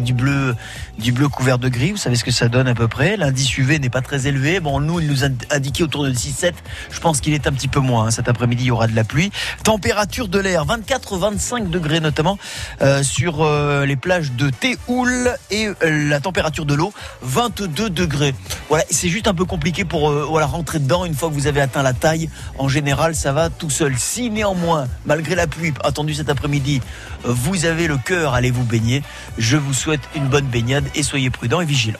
du 0.00 0.12
bleu, 0.12 0.54
du 0.98 1.12
bleu 1.12 1.28
couvert 1.28 1.58
de 1.58 1.68
gris. 1.68 1.90
Vous 1.90 1.96
savez 1.96 2.16
ce 2.16 2.24
que 2.24 2.30
ça 2.30 2.48
donne 2.48 2.68
à 2.68 2.74
peu 2.74 2.88
près. 2.88 3.16
L'indice 3.16 3.56
UV 3.58 3.78
n'est 3.78 3.90
pas 3.90 4.02
très 4.02 4.26
élevé. 4.26 4.60
Bon, 4.60 4.80
nous, 4.80 5.00
il 5.00 5.08
nous 5.08 5.24
a 5.24 5.28
indiqué 5.50 5.82
autour 5.82 6.04
de 6.04 6.12
6-7. 6.12 6.52
Je 6.90 7.00
pense 7.00 7.20
qu'il 7.20 7.34
est 7.34 7.46
un 7.46 7.52
petit 7.52 7.68
peu 7.68 7.80
moins. 7.80 8.06
hein. 8.06 8.10
Cet 8.10 8.28
après-midi, 8.28 8.64
il 8.64 8.68
y 8.68 8.70
aura 8.70 8.86
de 8.86 8.94
la 8.94 9.04
pluie. 9.04 9.32
Température 9.64 10.28
de 10.28 10.38
l'air, 10.38 10.66
24-25 10.66 11.68
degrés 11.70 12.00
notamment 12.00 12.38
euh, 12.80 13.02
sur 13.02 13.42
euh, 13.42 13.86
les 13.86 13.96
plages 13.96 14.32
de 14.32 14.50
Théoul 14.50 15.32
et 15.50 15.66
euh, 15.66 15.74
la 16.08 16.20
température 16.20 16.64
de 16.64 16.74
l'eau, 16.74 16.92
22 17.22 17.90
degrés. 17.90 18.34
Voilà, 18.68 18.84
c'est 18.90 19.08
juste 19.08 19.28
un 19.28 19.34
peu 19.34 19.44
compliqué 19.44 19.84
pour 19.84 20.10
euh, 20.10 20.24
voilà, 20.28 20.46
rentrer 20.46 20.78
dedans 20.78 21.04
une 21.04 21.14
fois 21.14 21.28
que 21.28 21.34
vous 21.34 21.46
avez 21.46 21.60
atteint 21.60 21.82
la 21.82 21.92
taille. 21.92 22.30
En 22.58 22.68
général, 22.68 23.14
ça 23.14 23.32
va 23.32 23.50
tout 23.50 23.70
seul. 23.70 23.96
Si 23.98 24.30
néanmoins, 24.30 24.88
malgré 25.04 25.34
la 25.34 25.46
pluie 25.46 25.72
attendue 25.84 26.14
cet 26.14 26.30
après-midi, 26.30 26.80
euh, 27.26 27.32
vous 27.32 27.64
avez 27.66 27.86
le 27.86 27.98
cœur, 27.98 28.34
allez 28.34 28.50
vous 28.50 28.64
baigner. 28.64 29.02
Je 29.38 29.56
vous 29.56 29.74
souhaite 29.74 30.02
une 30.14 30.26
bonne 30.26 30.46
baignade 30.46 30.84
et 30.94 31.02
soyez 31.02 31.30
prudents 31.30 31.60
et 31.60 31.66
vigilants. 31.66 31.98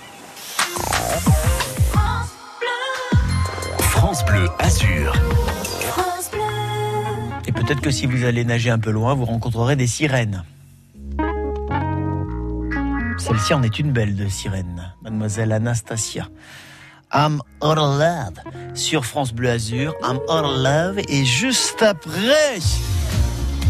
France 3.79 4.25
Bleu 4.25 4.49
Azur. 4.59 5.15
Et 7.47 7.53
peut-être 7.53 7.81
que 7.81 7.91
si 7.91 8.07
vous 8.07 8.25
allez 8.25 8.45
nager 8.45 8.71
un 8.71 8.79
peu 8.79 8.91
loin, 8.91 9.15
vous 9.15 9.25
rencontrerez 9.25 9.77
des 9.77 9.87
sirènes. 9.87 10.43
Celle-ci 13.23 13.55
en 13.55 13.63
est 13.63 13.79
une 13.79 13.93
belle 13.93 14.17
de 14.17 14.27
sirène, 14.27 14.93
mademoiselle 15.01 15.53
Anastasia. 15.53 16.27
I'm 17.15 17.41
of 17.61 17.77
love 17.77 18.35
sur 18.75 19.07
France 19.07 19.33
Bleu 19.33 19.51
Azur. 19.51 19.95
I'm 20.03 20.19
of 20.27 20.45
love 20.61 20.99
et 21.09 21.25
juste 21.25 21.81
après, 21.83 22.59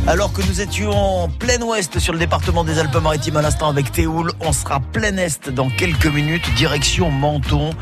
alors 0.06 0.32
que 0.32 0.40
nous 0.40 0.62
étions 0.62 0.90
en 0.90 1.28
plein 1.28 1.60
ouest 1.60 1.98
sur 1.98 2.14
le 2.14 2.18
département 2.18 2.64
des 2.64 2.78
Alpes-Maritimes 2.78 3.36
à 3.36 3.42
l'instant 3.42 3.68
avec 3.68 3.92
Théoul, 3.92 4.32
on 4.40 4.54
sera 4.54 4.80
plein 4.80 5.18
est 5.18 5.50
dans 5.50 5.68
quelques 5.68 6.06
minutes, 6.06 6.48
direction 6.56 7.10
Menton. 7.10 7.72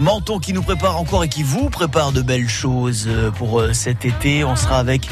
Menton 0.00 0.40
qui 0.40 0.52
nous 0.52 0.62
prépare 0.62 0.98
encore 0.98 1.22
et 1.22 1.28
qui 1.28 1.44
vous 1.44 1.70
prépare 1.70 2.10
de 2.10 2.22
belles 2.22 2.48
choses 2.48 3.08
pour 3.36 3.60
euh, 3.60 3.72
cet 3.72 4.04
été. 4.04 4.42
On 4.42 4.56
sera 4.56 4.80
avec 4.80 5.08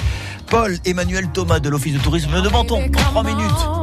Paul 0.49 0.77
Emmanuel 0.85 1.29
Thomas 1.29 1.61
de 1.61 1.69
l'Office 1.69 1.95
de 1.95 2.01
tourisme 2.01 2.43
de 2.43 2.49
Menton 2.49 2.87
en 2.87 2.91
trois 2.91 3.23
minutes. 3.23 3.82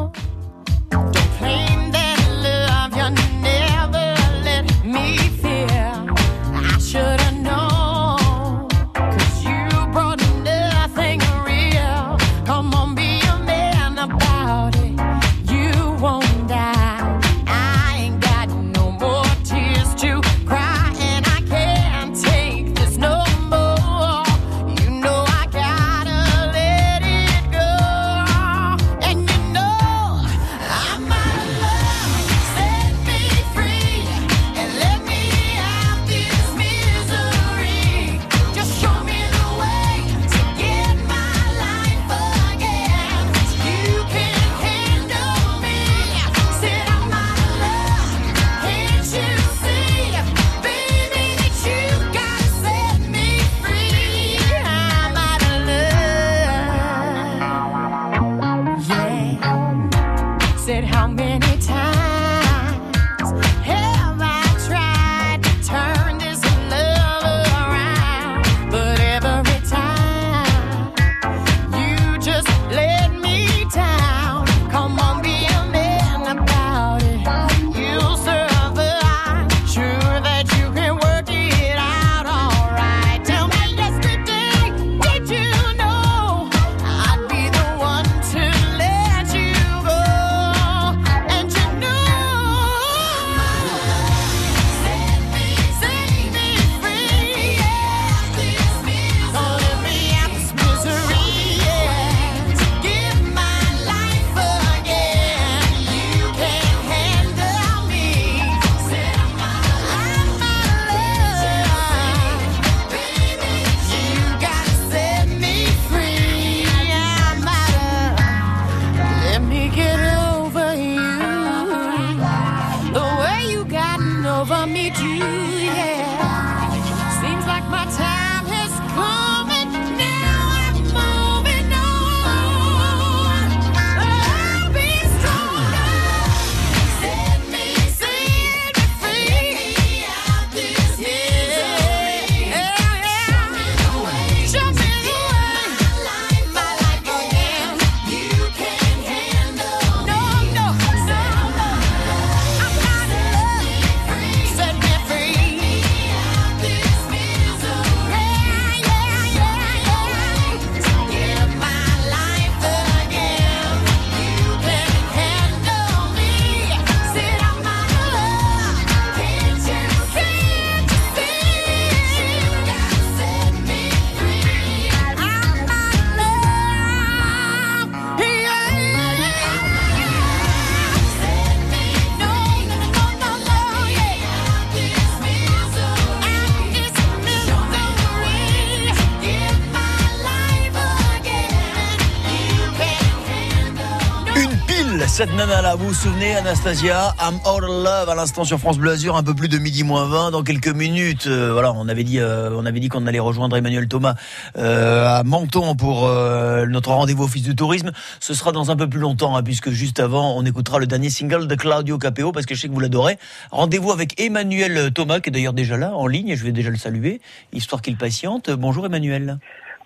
Cette 195.20 195.36
nana-là, 195.36 195.76
vous 195.76 195.88
vous 195.88 195.94
souvenez, 195.94 196.34
Anastasia, 196.34 197.13
I'm 197.20 197.42
All 197.46 197.65
in 197.65 197.84
Love 197.84 198.08
à 198.08 198.15
l'instant 198.15 198.46
sur 198.46 198.58
France 198.58 198.78
Bleu 198.78 198.92
Azur, 198.92 199.17
un 199.17 199.24
peu 199.24 199.34
plus 199.34 199.50
de 199.50 199.58
midi 199.58 199.84
moins 199.84 200.06
20 200.06 200.32
dans 200.32 200.44
quelques 200.44 200.70
minutes. 200.70 201.28
Euh, 201.28 201.52
voilà, 201.52 201.74
on 201.74 201.90
avait 201.90 202.06
dit, 202.06 202.20
euh, 202.20 202.52
on 202.54 202.65
avait 202.65 202.80
dit 202.80 202.88
qu'on 202.88 203.06
allait 203.06 203.20
rejoindre 203.20 203.58
Emmanuel 203.58 203.90
Thomas 203.90 204.15
euh, 204.58 205.06
à 205.06 205.24
Menton 205.26 205.76
pour 205.76 206.08
euh, 206.08 206.65
notre 206.67 206.92
rendez-vous 206.92 207.26
office 207.26 207.44
du 207.44 207.54
tourisme. 207.54 207.92
Ce 208.22 208.34
sera 208.34 208.54
dans 208.54 208.72
un 208.72 208.78
peu 208.78 208.88
plus 208.88 209.02
longtemps, 209.02 209.36
hein, 209.36 209.44
puisque 209.44 209.72
juste 209.72 210.00
avant, 210.00 210.38
on 210.38 210.46
écoutera 210.46 210.80
le 210.80 210.88
dernier 210.88 211.10
single 211.10 211.48
de 211.48 211.56
Claudio 211.56 211.98
Capeo, 211.98 212.32
parce 212.32 212.46
que 212.46 212.56
je 212.56 212.62
sais 212.62 212.70
que 212.70 212.74
vous 212.74 212.80
l'adorez. 212.80 213.20
Rendez-vous 213.52 213.92
avec 213.92 214.17
Emmanuel 214.22 214.94
Thomas, 214.94 215.20
qui 215.20 215.32
est 215.32 215.34
d'ailleurs 215.34 215.52
déjà 215.52 215.76
là, 215.76 215.98
en 215.98 216.08
ligne, 216.08 216.38
je 216.38 216.46
vais 216.46 216.54
déjà 216.54 216.70
le 216.70 216.78
saluer, 216.78 217.20
histoire 217.52 217.82
qu'il 217.82 217.98
patiente. 217.98 218.50
Bonjour 218.52 218.86
Emmanuel. 218.86 219.38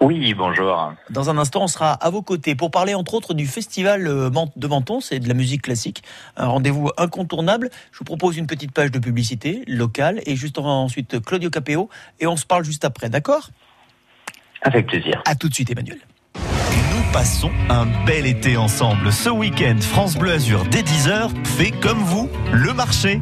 Oui, 0.04 0.34
bonjour. 0.34 0.94
Dans 1.10 1.30
un 1.30 1.38
instant, 1.38 1.64
on 1.64 1.68
sera 1.68 1.94
à 1.94 2.10
vos 2.10 2.22
côtés 2.22 2.56
pour 2.56 2.72
parler 2.72 2.94
entre 2.94 3.14
autres 3.14 3.34
du 3.34 3.48
festival 3.48 4.06
euh, 4.06 4.30
de 4.58 4.68
Menton, 4.68 5.00
c'est 5.00 5.20
de 5.20 5.30
la 5.30 5.34
musique 5.34 5.62
classique, 5.62 6.04
un 6.36 6.48
rendez-vous 6.48 6.90
incontournable. 6.98 7.70
Je 7.94 8.00
vous 8.00 8.04
propose 8.04 8.36
une 8.36 8.46
petite 8.46 8.74
page 8.74 8.92
de 8.92 9.00
publicité 9.00 9.64
locale 9.66 10.20
et 10.26 10.36
juste 10.36 10.60
en- 10.60 10.66
ensuite 10.66 11.24
Claudio 11.24 11.50
Capeo 11.50 11.90
et 12.20 12.28
on 12.28 12.36
se 12.36 12.46
parle 12.46 12.66
juste 12.66 12.84
après, 12.84 13.10
d'accord? 13.10 13.50
Avec 14.62 14.88
plaisir. 14.88 15.22
À 15.26 15.36
tout 15.36 15.48
de 15.48 15.54
suite 15.54 15.72
Emmanuel. 15.72 16.00
Nous 16.36 17.14
passons 17.14 17.52
un 17.70 17.86
bel 18.06 18.26
été 18.26 18.58
ensemble. 18.58 19.10
Ce 19.14 19.30
week-end, 19.30 19.78
France 19.80 20.18
Bleu 20.18 20.34
Azur 20.34 20.66
dès 20.66 20.82
10h 20.82 21.30
fait 21.46 21.72
comme 21.72 22.00
vous 22.00 22.30
le 22.52 22.74
marché. 22.74 23.22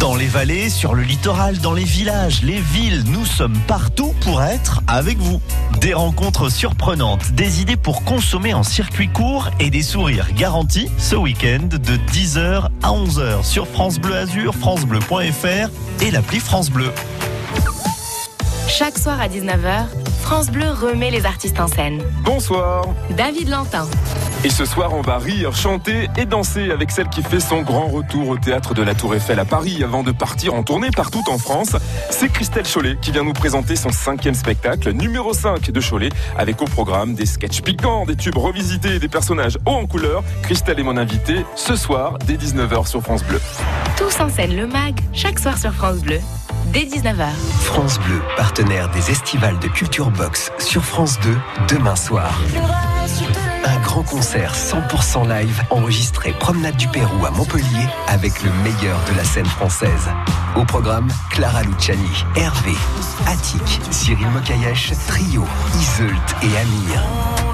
Dans 0.00 0.14
les 0.14 0.28
vallées, 0.28 0.70
sur 0.70 0.94
le 0.94 1.02
littoral, 1.02 1.58
dans 1.58 1.72
les 1.72 1.84
villages, 1.84 2.42
les 2.42 2.60
villes, 2.60 3.02
nous 3.06 3.26
sommes 3.26 3.58
partout 3.66 4.14
pour 4.20 4.42
être 4.42 4.80
avec 4.86 5.18
vous. 5.18 5.40
Des 5.80 5.92
rencontres 5.92 6.50
surprenantes, 6.50 7.32
des 7.32 7.60
idées 7.60 7.76
pour 7.76 8.04
consommer 8.04 8.54
en 8.54 8.62
circuit 8.62 9.08
court 9.08 9.50
et 9.58 9.70
des 9.70 9.82
sourires 9.82 10.32
garantis 10.34 10.88
ce 10.98 11.16
week-end 11.16 11.66
de 11.70 11.96
10h 12.12 12.68
à 12.82 12.90
11h 12.90 13.44
sur 13.44 13.66
France 13.66 13.98
Bleu 13.98 14.14
Azur, 14.14 14.54
francebleu.fr 14.54 15.68
et 16.02 16.10
l'appli 16.12 16.38
France 16.38 16.70
Bleu. 16.70 16.92
Chaque 18.68 18.98
soir 18.98 19.20
à 19.20 19.28
19h, 19.28 19.86
France 20.22 20.50
Bleu 20.50 20.70
remet 20.70 21.10
les 21.10 21.26
artistes 21.26 21.58
en 21.58 21.66
scène. 21.66 22.02
Bonsoir. 22.22 22.84
David 23.16 23.48
Lantin, 23.48 23.88
Et 24.44 24.50
ce 24.50 24.64
soir, 24.64 24.92
on 24.94 25.00
va 25.00 25.18
rire, 25.18 25.54
chanter 25.56 26.08
et 26.16 26.24
danser 26.24 26.70
avec 26.70 26.92
celle 26.92 27.08
qui 27.08 27.22
fait 27.22 27.40
son 27.40 27.62
grand 27.62 27.88
retour 27.88 28.28
au 28.28 28.36
théâtre 28.36 28.72
de 28.72 28.82
la 28.82 28.94
Tour 28.94 29.16
Eiffel 29.16 29.40
à 29.40 29.44
Paris 29.44 29.82
avant 29.82 30.04
de 30.04 30.12
partir 30.12 30.54
en 30.54 30.62
tournée 30.62 30.90
partout 30.94 31.24
en 31.28 31.38
France. 31.38 31.74
C'est 32.10 32.28
Christelle 32.28 32.66
Chollet 32.66 32.96
qui 33.02 33.10
vient 33.10 33.24
nous 33.24 33.32
présenter 33.32 33.74
son 33.74 33.90
cinquième 33.90 34.34
spectacle, 34.34 34.92
numéro 34.92 35.34
5 35.34 35.72
de 35.72 35.80
Chollet, 35.80 36.10
avec 36.38 36.62
au 36.62 36.66
programme 36.66 37.14
des 37.14 37.26
sketchs 37.26 37.62
piquants, 37.62 38.06
des 38.06 38.14
tubes 38.14 38.36
revisités 38.36 38.94
et 38.94 38.98
des 39.00 39.08
personnages 39.08 39.58
hauts 39.66 39.70
en 39.70 39.86
couleur. 39.86 40.22
Christelle 40.42 40.78
est 40.78 40.84
mon 40.84 40.96
invitée 40.96 41.44
ce 41.56 41.74
soir 41.74 42.16
dès 42.24 42.34
19h 42.34 42.86
sur 42.86 43.02
France 43.02 43.24
Bleu. 43.24 43.40
tous 43.96 44.20
en 44.20 44.28
scène 44.28 44.54
le 44.54 44.68
MAG, 44.68 45.00
chaque 45.12 45.40
soir 45.40 45.58
sur 45.58 45.72
France 45.72 45.98
Bleu, 45.98 46.20
dès 46.72 46.84
19h. 46.84 47.26
France 47.64 47.98
Bleu, 47.98 48.20
partenaire 48.36 48.88
des 48.90 49.10
estivales 49.10 49.58
de 49.58 49.66
Culture 49.66 50.10
Box 50.10 50.52
sur 50.60 50.84
France 50.84 51.18
2, 51.24 51.36
demain 51.74 51.96
soir. 51.96 52.40
Grand 53.88 54.02
concert 54.02 54.54
100% 54.54 55.26
live 55.26 55.62
enregistré 55.70 56.32
Promenade 56.38 56.76
du 56.76 56.86
Pérou 56.88 57.24
à 57.24 57.30
Montpellier 57.30 57.86
avec 58.06 58.42
le 58.42 58.50
meilleur 58.62 59.00
de 59.10 59.16
la 59.16 59.24
scène 59.24 59.46
française. 59.46 60.10
Au 60.56 60.64
programme, 60.66 61.08
Clara 61.30 61.62
Luciani, 61.62 62.24
Hervé, 62.36 62.74
Attic, 63.26 63.80
Cyril 63.90 64.26
Mokayesh, 64.28 64.92
Trio, 65.06 65.42
Iseult 65.80 66.36
et 66.42 66.58
Amir. 66.58 67.02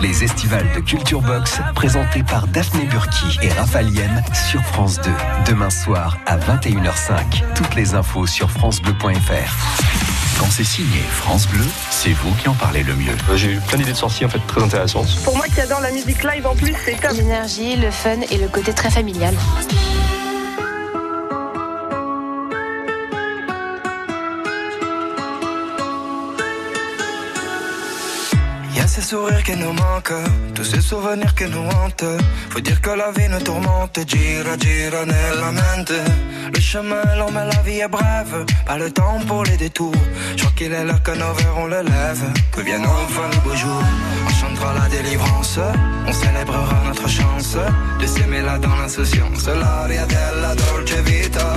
Les 0.00 0.24
estivales 0.24 0.72
de 0.74 0.80
Culture 0.80 1.22
Box 1.22 1.60
présentés 1.76 2.24
par 2.24 2.48
Daphné 2.48 2.84
Burki 2.86 3.38
et 3.40 3.52
Raphaël 3.52 3.90
Yem 3.90 4.20
sur 4.50 4.60
France 4.64 4.96
2. 5.02 5.10
Demain 5.46 5.70
soir 5.70 6.18
à 6.26 6.36
21h05. 6.36 7.44
Toutes 7.54 7.76
les 7.76 7.94
infos 7.94 8.26
sur 8.26 8.50
francebleu.fr. 8.50 10.13
Quand 10.38 10.50
c'est 10.50 10.64
signé 10.64 11.00
France 11.10 11.46
Bleu, 11.46 11.64
c'est 11.90 12.12
vous 12.12 12.32
qui 12.34 12.48
en 12.48 12.54
parlez 12.54 12.82
le 12.82 12.94
mieux. 12.94 13.14
J'ai 13.36 13.52
eu 13.52 13.60
plein 13.60 13.78
d'idées 13.78 13.92
de 13.92 13.96
sorties 13.96 14.24
en 14.24 14.28
fait 14.28 14.40
très 14.46 14.62
intéressantes. 14.62 15.08
Pour 15.24 15.36
moi 15.36 15.46
qui 15.46 15.60
adore 15.60 15.80
la 15.80 15.92
musique 15.92 16.22
live 16.24 16.46
en 16.46 16.54
plus, 16.54 16.74
c'est 16.84 17.00
top. 17.00 17.12
L'énergie, 17.12 17.76
le 17.76 17.90
fun 17.90 18.20
et 18.30 18.36
le 18.38 18.48
côté 18.48 18.72
très 18.72 18.90
familial. 18.90 19.34
Ces 28.94 29.02
sourires 29.02 29.42
qui 29.42 29.56
nous 29.56 29.72
manquent, 29.72 30.22
tous 30.54 30.62
ces 30.62 30.80
souvenirs 30.80 31.34
qui 31.34 31.46
nous 31.46 31.66
hantent. 31.76 32.04
Faut 32.50 32.60
dire 32.60 32.80
que 32.80 32.90
la 32.90 33.10
vie 33.10 33.28
nous 33.28 33.40
tourmente, 33.40 33.98
gira, 34.06 34.56
gira 34.56 35.04
nella 35.04 35.50
mente. 35.50 35.98
Le 36.54 36.60
chemin 36.60 37.02
est 37.02 37.18
long, 37.18 37.32
mais 37.32 37.44
la 37.52 37.60
vie 37.62 37.80
est 37.80 37.88
brève. 37.88 38.44
Pas 38.64 38.78
le 38.78 38.92
temps 38.92 39.18
pour 39.26 39.42
les 39.42 39.56
détours. 39.56 40.00
Je 40.36 40.42
crois 40.42 40.52
qu'il 40.56 40.72
est 40.72 40.84
l'heure 40.84 41.02
que 41.02 41.10
nos 41.10 41.32
verres 41.32 41.58
on 41.58 41.66
le 41.66 41.82
lève. 41.82 42.24
Que 42.52 42.60
vienne 42.60 42.86
enfin 42.86 43.26
le 43.32 43.38
beau 43.40 43.56
jour. 43.56 43.82
On 44.28 44.32
chantera 44.40 44.72
la 44.74 44.88
délivrance, 44.88 45.58
on 46.06 46.12
célébrera 46.12 46.76
notre 46.86 47.08
chance 47.08 47.56
de 48.00 48.06
s'aimer 48.06 48.42
là 48.42 48.58
dans 48.58 48.76
l'insouciance. 48.76 49.46
L'aria 49.48 50.06
della 50.06 50.54
dolce 50.54 50.98
vita. 51.04 51.54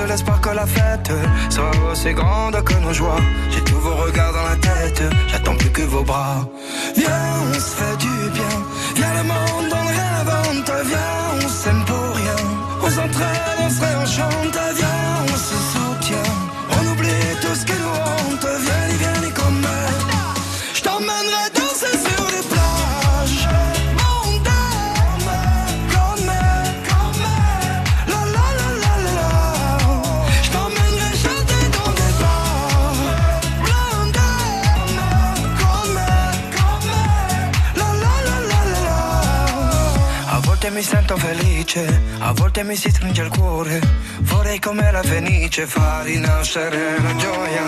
Garde 0.00 0.12
l'espoir 0.12 0.40
que 0.40 0.48
la 0.50 0.66
fête 0.66 1.12
sera 1.50 1.70
aussi 1.92 2.12
grande 2.14 2.62
que 2.64 2.74
nos 2.74 2.92
joies. 2.92 3.20
J'ai 3.50 3.60
tous 3.60 3.80
vos 3.80 3.94
regards 3.96 4.32
dans 4.32 4.48
la 4.48 4.56
tête, 4.56 5.02
j'attends 5.28 5.54
plus 5.56 5.70
que 5.70 5.82
vos 5.82 6.02
bras. 6.02 6.48
Viens, 6.96 7.08
on 7.50 7.54
se 7.54 7.74
fait 7.78 7.96
du 7.98 8.30
bien. 8.30 8.54
Viens, 8.96 9.14
le 9.18 9.24
monde 9.24 9.72
on 9.80 9.86
réinvente. 9.96 10.72
Viens, 10.86 11.44
on 11.44 11.48
s'aime 11.48 11.84
pour 11.84 12.16
rien. 12.16 12.36
On 12.82 12.88
s'entraide, 12.88 13.58
on 13.62 13.70
se 13.70 13.80
réenchante. 13.80 14.58
Viens, 14.76 15.24
on 15.24 15.36
se 15.36 15.56
soutient. 15.72 16.32
On 16.70 16.92
oublie 16.92 17.36
tout 17.42 17.54
ce 17.54 17.64
qui 17.66 17.72
nous. 17.72 18.19
Mi 40.80 40.86
sento 40.86 41.18
felice, 41.18 42.00
a 42.20 42.32
volte 42.32 42.62
mi 42.62 42.74
si 42.74 42.88
stringe 42.88 43.20
il 43.20 43.28
cuore. 43.28 43.78
Vorrei 44.20 44.58
come 44.58 44.90
la 44.90 45.02
fenice 45.02 45.66
far 45.66 46.04
rinascere 46.04 46.98
la 47.02 47.14
gioia. 47.16 47.66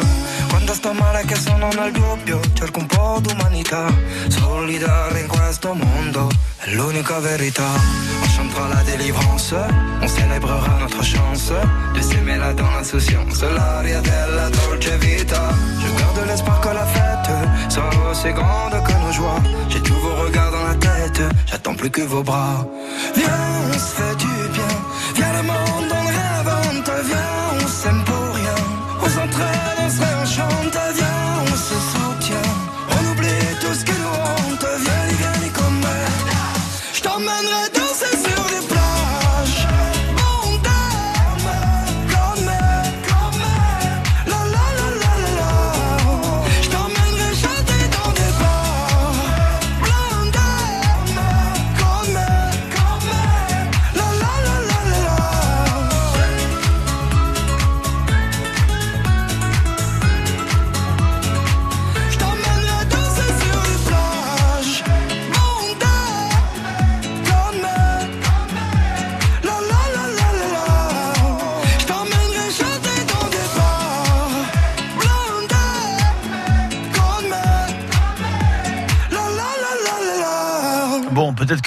Quando 0.49 0.73
sto 0.73 0.95
male 0.95 1.23
che 1.27 1.35
sono 1.35 1.69
nel 1.73 1.93
dubbio, 1.93 2.41
cerco 2.55 2.79
un 2.79 2.87
po' 2.87 3.19
d'umanità. 3.21 3.85
Solidare 4.29 5.21
in 5.21 5.27
questo 5.27 5.75
mondo 5.75 6.31
è 6.57 6.71
l'unica 6.71 7.19
verità. 7.19 7.69
On 8.23 8.29
chantera 8.35 8.69
la 8.69 8.83
délivrance, 8.83 9.57
on 10.01 10.09
célébrera 10.09 10.79
notre 10.79 11.03
chance 11.03 11.53
de 11.93 12.01
s'aimer 12.01 12.39
là 12.39 12.55
dans 12.55 12.71
l'insouciance. 12.71 13.43
L'aria 13.43 14.01
della 14.01 14.49
dolce 14.49 14.97
vita. 14.97 15.53
Je 15.81 16.01
garde 16.01 16.25
l'espoir 16.29 16.61
que 16.61 16.73
la 16.73 16.87
fête 16.87 17.22
sera 17.69 18.11
aussi 18.11 18.33
grande 18.33 18.77
que 18.87 18.93
nos 19.05 19.13
joies. 19.13 19.43
J'ai 19.69 19.81
tous 19.81 19.95
vos 19.95 20.15
regards 20.25 20.53
dans 20.53 20.65
la 20.65 20.75
tête, 20.75 21.23
j'attends 21.47 21.75
plus 21.75 21.91
que 21.91 22.03
vos 22.03 22.23
bras. 22.23 22.67
Viens, 23.15 23.29
on 23.69 23.73
se 23.73 23.95
fait 23.97 24.17
du 24.17 24.35
bien. 24.57 24.75
Viens, 25.17 25.33
le 25.33 25.43
monde 25.43 25.93
on 25.99 26.03
le 26.03 26.13
réinvente. 26.17 26.91
Viens, 27.07 27.42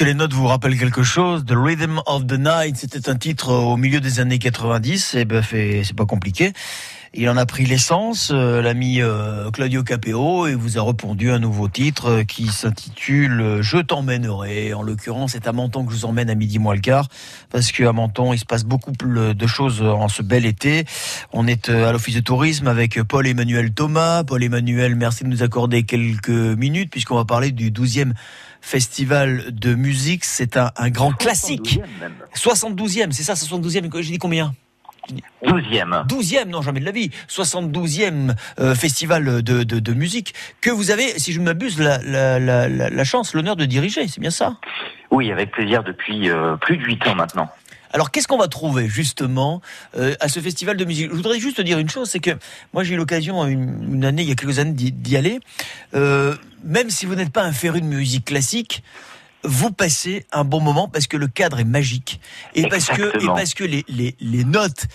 les 0.05 0.13
notes 0.13 0.33
vous 0.33 0.45
rappellent 0.47 0.77
quelque 0.77 1.03
chose. 1.03 1.43
The 1.45 1.53
Rhythm 1.55 1.99
of 2.05 2.27
the 2.27 2.37
Night, 2.39 2.77
c'était 2.77 3.09
un 3.09 3.15
titre 3.15 3.51
au 3.51 3.75
milieu 3.75 3.99
des 3.99 4.19
années 4.19 4.39
90. 4.39 5.15
Et 5.15 5.25
ben, 5.25 5.41
fait- 5.41 5.81
c'est 5.83 5.95
pas 5.95 6.05
compliqué. 6.05 6.53
Il 7.17 7.29
en 7.29 7.37
a 7.37 7.45
pris 7.45 7.65
l'essence, 7.65 8.31
euh, 8.33 8.61
l'ami 8.61 9.01
euh, 9.01 9.49
Claudio 9.49 9.83
Capeo, 9.83 10.47
et 10.47 10.53
vous 10.53 10.77
a 10.77 10.83
répondu 10.83 11.31
un 11.31 11.39
nouveau 11.39 11.69
titre 11.69 12.07
euh, 12.07 12.23
qui 12.25 12.47
s'intitule 12.47 13.59
Je 13.61 13.77
t'emmènerai. 13.77 14.73
En 14.73 14.81
l'occurrence, 14.81 15.31
c'est 15.31 15.47
à 15.47 15.53
Menton 15.53 15.85
que 15.85 15.93
je 15.93 15.99
vous 15.99 16.05
emmène 16.05 16.29
à 16.29 16.35
midi 16.35 16.59
moins 16.59 16.75
le 16.75 16.81
quart, 16.81 17.07
parce 17.51 17.71
qu'à 17.71 17.93
Menton, 17.93 18.33
il 18.33 18.37
se 18.37 18.43
passe 18.43 18.65
beaucoup 18.65 18.91
de 18.91 19.47
choses 19.47 19.81
en 19.81 20.09
ce 20.09 20.23
bel 20.23 20.45
été. 20.45 20.83
On 21.31 21.47
est 21.47 21.69
à 21.69 21.93
l'office 21.93 22.15
de 22.15 22.19
tourisme 22.19 22.67
avec 22.67 23.01
Paul-Emmanuel 23.01 23.71
Thomas. 23.71 24.25
Paul-Emmanuel, 24.25 24.95
merci 24.97 25.23
de 25.23 25.29
nous 25.29 25.41
accorder 25.41 25.83
quelques 25.83 26.27
minutes, 26.27 26.91
puisqu'on 26.91 27.15
va 27.15 27.23
parler 27.23 27.51
du 27.51 27.71
12e 27.71 28.11
festival 28.59 29.53
de 29.53 29.73
musique. 29.73 30.25
C'est 30.25 30.57
un, 30.57 30.71
un 30.75 30.89
grand 30.89 31.13
classique. 31.13 31.79
72e, 32.35 33.11
c'est 33.11 33.23
ça, 33.23 33.35
72e. 33.35 34.01
J'ai 34.01 34.11
dit 34.11 34.17
combien? 34.17 34.53
12e. 35.43 36.07
12e, 36.07 36.47
non, 36.47 36.61
jamais 36.61 36.79
de 36.79 36.85
la 36.85 36.91
vie. 36.91 37.11
72e 37.29 38.35
euh, 38.59 38.75
festival 38.75 39.41
de, 39.41 39.63
de, 39.63 39.79
de 39.79 39.93
musique 39.93 40.33
que 40.61 40.69
vous 40.69 40.91
avez, 40.91 41.19
si 41.19 41.33
je 41.33 41.39
ne 41.39 41.45
m'abuse, 41.45 41.79
la, 41.79 41.99
la, 42.39 42.69
la, 42.69 43.03
chance, 43.03 43.33
l'honneur 43.33 43.55
de 43.55 43.65
diriger. 43.65 44.07
C'est 44.07 44.19
bien 44.19 44.31
ça? 44.31 44.57
Oui, 45.11 45.31
avec 45.31 45.51
plaisir 45.51 45.83
depuis 45.83 46.29
euh, 46.29 46.55
plus 46.57 46.77
de 46.77 46.83
8 46.83 47.07
ans 47.07 47.15
maintenant. 47.15 47.49
Alors, 47.93 48.11
qu'est-ce 48.11 48.27
qu'on 48.27 48.37
va 48.37 48.47
trouver 48.47 48.89
justement 48.89 49.61
euh, 49.97 50.15
à 50.19 50.27
ce 50.27 50.39
festival 50.39 50.75
de 50.75 50.83
musique? 50.83 51.09
Je 51.09 51.15
voudrais 51.15 51.39
juste 51.39 51.61
dire 51.61 51.79
une 51.79 51.89
chose, 51.89 52.09
c'est 52.09 52.19
que 52.19 52.31
moi 52.73 52.83
j'ai 52.83 52.95
eu 52.95 52.97
l'occasion 52.97 53.45
une, 53.45 53.93
une 53.93 54.05
année, 54.05 54.23
il 54.23 54.27
y 54.27 54.31
a 54.31 54.35
quelques 54.35 54.59
années, 54.59 54.73
d'y 54.73 55.15
aller. 55.15 55.39
Même 55.93 56.89
si 56.89 57.05
vous 57.05 57.15
n'êtes 57.15 57.31
pas 57.31 57.43
un 57.43 57.53
féru 57.53 57.79
de 57.79 57.85
musique 57.85 58.25
classique, 58.25 58.83
vous 59.45 59.71
passez 59.71 60.25
un 60.31 60.43
bon 60.43 60.59
moment 60.59 60.87
parce 60.87 61.07
que 61.07 61.17
le 61.17 61.27
cadre 61.27 61.59
est 61.59 61.65
magique 61.65 62.19
et 62.53 62.67
parce 62.67 62.87
que 62.87 63.23
et 63.23 63.27
parce 63.27 63.53
que 63.53 63.63
les, 63.63 63.85
les, 63.87 64.15
les 64.19 64.43
notes 64.43 64.85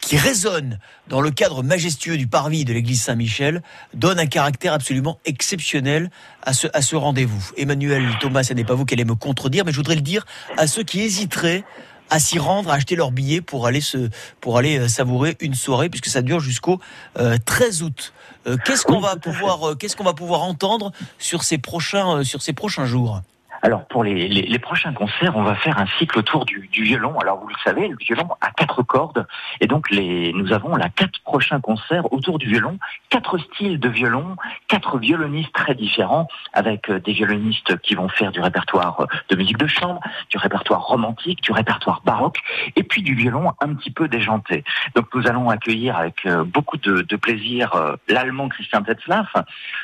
qui 0.00 0.16
résonnent 0.16 0.78
dans 1.08 1.20
le 1.20 1.30
cadre 1.30 1.62
majestueux 1.62 2.16
du 2.16 2.26
parvis 2.26 2.64
de 2.64 2.72
l'église 2.72 3.02
Saint-Michel 3.02 3.62
donnent 3.94 4.18
un 4.18 4.26
caractère 4.26 4.72
absolument 4.72 5.18
exceptionnel 5.24 6.10
à 6.42 6.52
ce, 6.52 6.66
à 6.72 6.82
ce 6.82 6.96
rendez-vous. 6.96 7.50
Emmanuel 7.56 8.08
Thomas, 8.20 8.42
ce 8.42 8.54
n'est 8.54 8.64
pas 8.64 8.74
vous 8.74 8.84
qui 8.84 8.94
allez 8.94 9.04
me 9.04 9.14
contredire, 9.14 9.64
mais 9.64 9.72
je 9.72 9.76
voudrais 9.76 9.96
le 9.96 10.00
dire 10.00 10.24
à 10.56 10.66
ceux 10.66 10.82
qui 10.82 11.00
hésiteraient 11.00 11.64
à 12.08 12.18
s'y 12.18 12.38
rendre, 12.38 12.70
à 12.70 12.74
acheter 12.74 12.96
leur 12.96 13.12
billet 13.12 13.40
pour 13.40 13.66
aller 13.66 13.80
se, 13.80 14.10
pour 14.40 14.58
aller 14.58 14.78
euh, 14.78 14.88
savourer 14.88 15.36
une 15.40 15.54
soirée, 15.54 15.88
puisque 15.88 16.08
ça 16.08 16.22
dure 16.22 16.40
jusqu'au 16.40 16.80
euh, 17.18 17.38
13 17.44 17.82
août. 17.84 18.12
Euh, 18.46 18.56
qu'est-ce 18.64 18.84
qu'on 18.84 19.00
va 19.00 19.16
pouvoir, 19.16 19.70
euh, 19.70 19.74
qu'est-ce 19.74 19.96
qu'on 19.96 20.04
va 20.04 20.14
pouvoir 20.14 20.42
entendre 20.42 20.92
sur 21.18 21.44
ces 21.44 21.58
prochains, 21.58 22.18
euh, 22.18 22.24
sur 22.24 22.42
ces 22.42 22.52
prochains 22.52 22.86
jours? 22.86 23.22
Alors 23.62 23.86
pour 23.86 24.04
les, 24.04 24.58
prochains 24.58 24.92
concerts, 24.92 25.36
on 25.36 25.42
va 25.42 25.54
faire 25.54 25.78
un 25.78 25.86
cycle 25.98 26.18
autour 26.18 26.46
du, 26.46 26.68
violon. 26.72 27.18
Alors 27.18 27.40
vous 27.40 27.48
le 27.48 27.54
savez, 27.62 27.88
le 27.88 27.96
violon 27.96 28.28
a 28.40 28.50
quatre 28.52 28.82
cordes 28.82 29.26
et 29.60 29.66
donc 29.66 29.90
nous 29.90 30.52
avons 30.52 30.76
là 30.76 30.88
quatre 30.88 31.20
prochains 31.24 31.60
concerts 31.60 32.10
autour 32.12 32.38
du 32.38 32.46
violon, 32.46 32.78
quatre 33.10 33.36
styles 33.38 33.78
de 33.78 33.88
violon, 33.88 34.36
quatre 34.68 34.98
violonistes 34.98 35.52
très 35.52 35.74
différents 35.74 36.28
avec 36.52 36.88
euh, 36.88 37.00
des 37.00 37.12
violonistes 37.12 37.78
qui 37.80 37.94
vont 37.94 38.08
faire 38.08 38.32
du 38.32 38.40
répertoire 38.40 39.00
euh, 39.00 39.06
de 39.28 39.36
musique 39.36 39.58
de 39.58 39.66
chambre, 39.66 40.00
du 40.30 40.38
répertoire 40.38 40.86
romantique, 40.86 41.42
du 41.42 41.52
répertoire 41.52 42.00
baroque 42.04 42.38
et 42.76 42.82
puis 42.82 43.02
du 43.02 43.14
violon 43.14 43.52
un 43.60 43.74
petit 43.74 43.90
peu 43.90 44.08
déjanté. 44.08 44.64
Donc 44.94 45.06
nous 45.14 45.26
allons 45.26 45.50
accueillir 45.50 45.96
avec 45.96 46.24
euh, 46.26 46.44
beaucoup 46.44 46.78
de, 46.78 47.02
de 47.02 47.16
plaisir 47.16 47.96
l'allemand 48.08 48.48
Christian 48.48 48.82
Tetzlaff, 48.82 49.34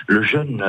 le 0.06 0.22
jeune 0.22 0.62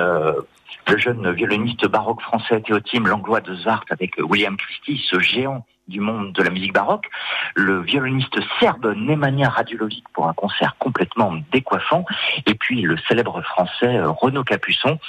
le 0.87 0.97
jeune 0.97 1.31
violoniste 1.31 1.85
baroque 1.87 2.21
français 2.21 2.61
Théotime 2.61 3.07
Langlois 3.07 3.41
de 3.41 3.55
Zart 3.55 3.83
avec 3.89 4.15
William 4.19 4.55
Christie, 4.55 5.03
ce 5.09 5.19
géant 5.19 5.65
du 5.87 5.99
monde 5.99 6.33
de 6.33 6.43
la 6.43 6.49
musique 6.49 6.73
baroque, 6.73 7.07
le 7.55 7.81
violoniste 7.81 8.37
serbe 8.59 8.93
Nemanja 8.95 9.49
Radulovic 9.49 10.03
pour 10.13 10.27
un 10.27 10.33
concert 10.33 10.75
complètement 10.79 11.33
décoiffant, 11.51 12.05
et 12.45 12.55
puis 12.55 12.81
le 12.81 12.97
célèbre 13.07 13.41
français 13.41 13.97
euh, 13.97 14.09
Renaud 14.09 14.43
Capuçon 14.43 14.99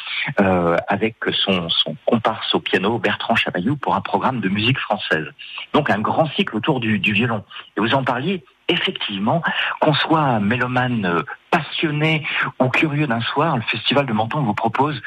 euh, 0.41 0.77
avec 0.87 1.17
son, 1.33 1.69
son 1.69 1.97
comparse 2.07 2.55
au 2.55 2.61
piano 2.61 2.99
Bertrand 2.99 3.35
Chavaillou 3.35 3.77
pour 3.77 3.95
un 3.97 4.01
programme 4.01 4.41
de 4.41 4.49
musique 4.49 4.79
française. 4.79 5.27
Donc 5.73 5.91
un 5.91 5.99
grand 5.99 6.29
cycle 6.31 6.57
autour 6.57 6.81
du, 6.81 6.99
du 6.99 7.13
violon. 7.13 7.45
Et 7.77 7.81
vous 7.81 7.95
en 7.95 8.05
parliez, 8.05 8.45
effectivement, 8.69 9.43
qu'on 9.81 9.95
soit 9.95 10.39
mélomane 10.39 11.07
euh, 11.07 11.23
passionné 11.51 12.27
ou 12.61 12.69
curieux 12.69 13.07
d'un 13.07 13.21
soir, 13.21 13.57
le 13.57 13.63
Festival 13.63 14.07
de 14.07 14.13
Menton 14.13 14.43
vous 14.43 14.55
propose 14.55 15.01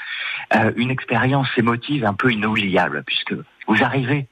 euh, 0.56 0.72
une 0.76 0.92
expérience 0.92 1.48
émotive 1.58 2.06
un 2.06 2.14
peu 2.14 2.32
inoubliable, 2.32 3.04
puisque 3.06 3.34
vous 3.68 3.84
arrivez 3.84 4.28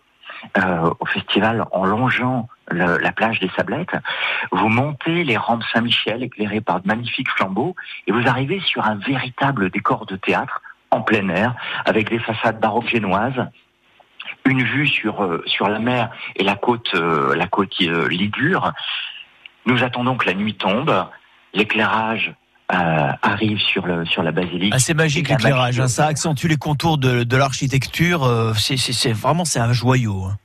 euh, 0.58 0.90
au 1.00 1.06
festival 1.06 1.66
en 1.72 1.86
longeant 1.86 2.48
la 2.72 3.12
plage 3.12 3.40
des 3.40 3.50
Sablettes, 3.56 3.96
vous 4.52 4.70
montez 4.70 5.24
les 5.24 5.38
rampes 5.38 5.64
Saint-Michel 5.74 6.22
éclairées 6.22 6.62
par 6.62 6.82
de 6.82 6.88
magnifiques 6.88 7.30
flambeaux, 7.30 7.76
et 8.06 8.12
vous 8.12 8.28
arrivez 8.28 8.60
sur 8.60 8.86
un 8.86 8.96
véritable 8.96 9.72
décor 9.72 10.06
de 10.06 10.16
théâtre 10.16 10.62
en 10.92 11.02
plein 11.02 11.28
air, 11.30 11.56
avec 11.86 12.10
des 12.10 12.20
façades 12.20 12.60
baroques 12.60 12.88
génoises, 12.88 13.48
une 14.46 14.64
vue 14.64 14.88
sur 14.88 15.24
euh, 15.24 15.44
sur 15.48 15.68
la 15.68 15.80
mer 15.80 16.12
et 16.36 16.44
la 16.44 16.56
côte 16.56 16.94
la 16.94 17.48
côte 17.48 17.80
ligure. 17.80 18.72
Nous 19.66 19.84
attendons 19.84 20.16
que 20.16 20.28
la 20.28 20.36
nuit 20.36 20.56
tombe, 20.56 21.08
l'éclairage 21.54 22.34
euh, 22.72 23.12
arrive 23.22 23.60
sur 23.60 23.86
le 23.88 24.06
sur 24.06 24.22
la 24.24 24.32
basilique. 24.32 24.74
Ah, 24.76 24.80
c'est 24.80 24.94
magique 24.94 25.30
l'éclairage, 25.30 25.80
hein, 25.80 25.88
ça 25.88 26.06
accentue 26.06 26.48
les 26.48 26.58
contours 26.58 26.98
de, 26.98 27.24
de 27.24 27.38
l'architecture. 27.38 28.24
euh, 28.24 28.54
c'est, 28.54 28.78
c'est, 28.78 28.94
c'est 28.94 29.14
vraiment 29.14 29.46
c'est 29.46 29.60
un 29.60 29.74
joyau. 29.74 30.26
hein. 30.26 30.38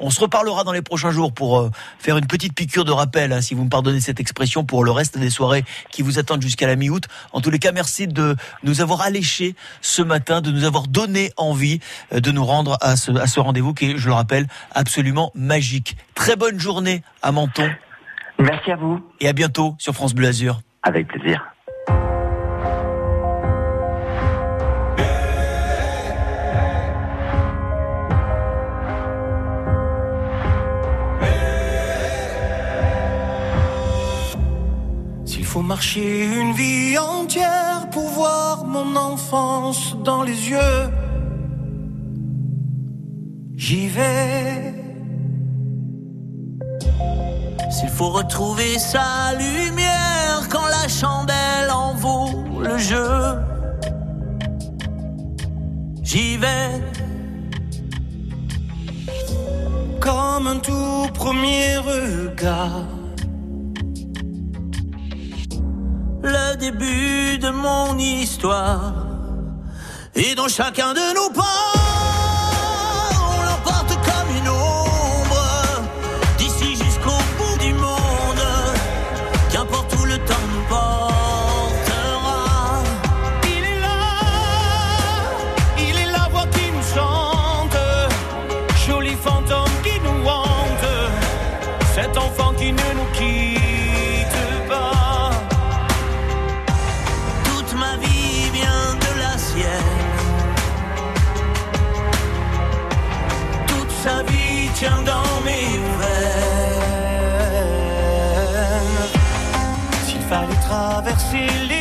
On 0.00 0.10
se 0.10 0.20
reparlera 0.20 0.64
dans 0.64 0.72
les 0.72 0.82
prochains 0.82 1.10
jours 1.10 1.32
pour 1.32 1.58
euh, 1.58 1.70
faire 1.98 2.16
une 2.16 2.26
petite 2.26 2.54
piqûre 2.54 2.84
de 2.84 2.92
rappel, 2.92 3.32
hein, 3.32 3.40
si 3.40 3.54
vous 3.54 3.64
me 3.64 3.68
pardonnez 3.70 4.00
cette 4.00 4.20
expression, 4.20 4.64
pour 4.64 4.84
le 4.84 4.90
reste 4.90 5.18
des 5.18 5.30
soirées 5.30 5.64
qui 5.90 6.02
vous 6.02 6.18
attendent 6.18 6.42
jusqu'à 6.42 6.66
la 6.66 6.76
mi-août. 6.76 7.04
En 7.32 7.40
tous 7.40 7.50
les 7.50 7.58
cas, 7.58 7.72
merci 7.72 8.06
de 8.06 8.36
nous 8.62 8.80
avoir 8.80 9.02
alléchés 9.02 9.54
ce 9.80 10.02
matin, 10.02 10.40
de 10.40 10.50
nous 10.50 10.64
avoir 10.64 10.86
donné 10.86 11.32
envie 11.36 11.80
euh, 12.12 12.20
de 12.20 12.30
nous 12.30 12.44
rendre 12.44 12.76
à 12.80 12.96
ce, 12.96 13.12
à 13.12 13.26
ce 13.26 13.40
rendez-vous 13.40 13.74
qui 13.74 13.92
est, 13.92 13.98
je 13.98 14.06
le 14.06 14.14
rappelle, 14.14 14.46
absolument 14.72 15.30
magique. 15.34 15.96
Très 16.14 16.36
bonne 16.36 16.58
journée 16.58 17.02
à 17.22 17.32
Menton. 17.32 17.70
Merci 18.38 18.72
à 18.72 18.76
vous. 18.76 19.00
Et 19.20 19.28
à 19.28 19.32
bientôt 19.32 19.74
sur 19.78 19.94
France 19.94 20.14
Bleu 20.14 20.28
Azur. 20.28 20.60
Avec 20.82 21.08
plaisir. 21.08 21.44
faut 35.50 35.62
marcher 35.62 36.26
une 36.26 36.52
vie 36.52 36.96
entière 36.96 37.90
pour 37.90 38.08
voir 38.10 38.64
mon 38.66 38.94
enfance 38.94 39.96
dans 40.04 40.22
les 40.22 40.48
yeux. 40.48 40.82
J'y 43.56 43.88
vais. 43.88 44.74
S'il 47.68 47.88
faut 47.88 48.10
retrouver 48.10 48.78
sa 48.78 49.32
lumière 49.34 50.48
quand 50.52 50.68
la 50.78 50.86
chandelle 50.86 51.70
en 51.72 51.94
vaut 51.94 52.30
le 52.60 52.78
jeu, 52.78 53.12
j'y 56.00 56.36
vais. 56.36 56.80
Comme 59.98 60.46
un 60.46 60.60
tout 60.60 61.08
premier 61.12 61.78
regard 61.78 62.99
le 66.30 66.56
début 66.56 67.38
de 67.38 67.50
mon 67.50 67.98
histoire. 67.98 68.92
Et 70.14 70.34
dans 70.34 70.48
chacun 70.48 70.92
de 70.94 71.14
nos 71.14 71.30
pas. 71.30 71.99
traverser 111.16 111.79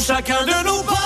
chacun 0.00 0.44
de 0.44 0.64
nous. 0.64 1.05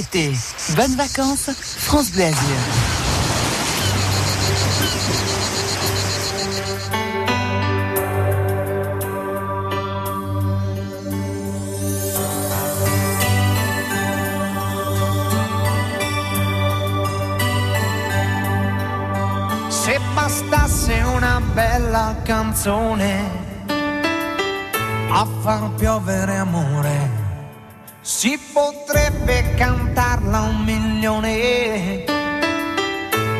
l'été. 0.00 0.32
Bonnes 0.76 0.96
vacances, 0.96 1.50
France 1.78 2.10
Bleu 2.12 2.30
Se 19.70 19.98
bastasse 20.14 21.02
una 21.14 21.40
bella 21.54 22.16
canzone 22.24 23.48
a 25.12 25.26
far 25.42 25.70
piovere 25.76 26.36
amore 26.36 27.20
si 28.02 28.38
potrebbe 28.52 28.99
parla 30.30 30.48
un 30.48 30.62
milione, 30.62 32.04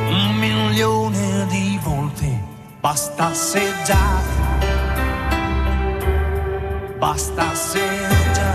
un 0.09 0.36
milione 0.38 1.47
di 1.47 1.78
volte, 1.82 2.26
bastasse 2.80 3.72
già, 3.84 4.20
bastasse 6.99 7.80
già. 8.32 8.55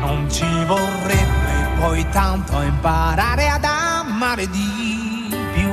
Non 0.00 0.30
ci 0.30 0.64
vorrebbe 0.66 1.80
poi 1.80 2.06
tanto 2.10 2.60
imparare 2.60 3.48
ad 3.48 3.64
amare 3.64 4.48
di 4.50 5.34
più. 5.54 5.72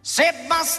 Se 0.00 0.34
basta 0.46 0.77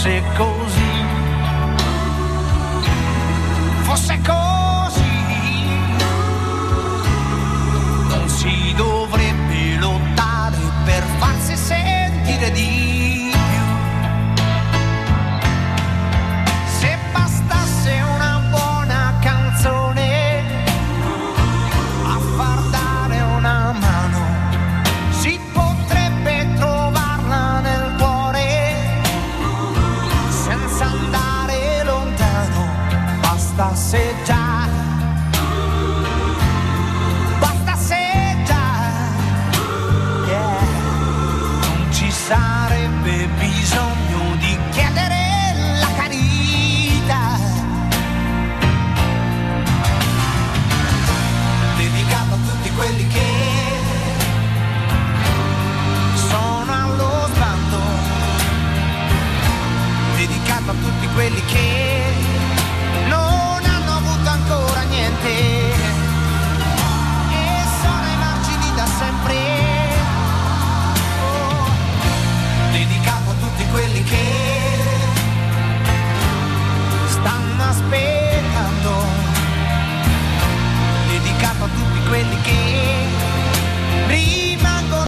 você 0.00 0.08
é 0.08 0.20
cozinha. 0.34 1.76
Você 3.84 4.12
é 4.14 4.16
cozinha. 4.16 4.39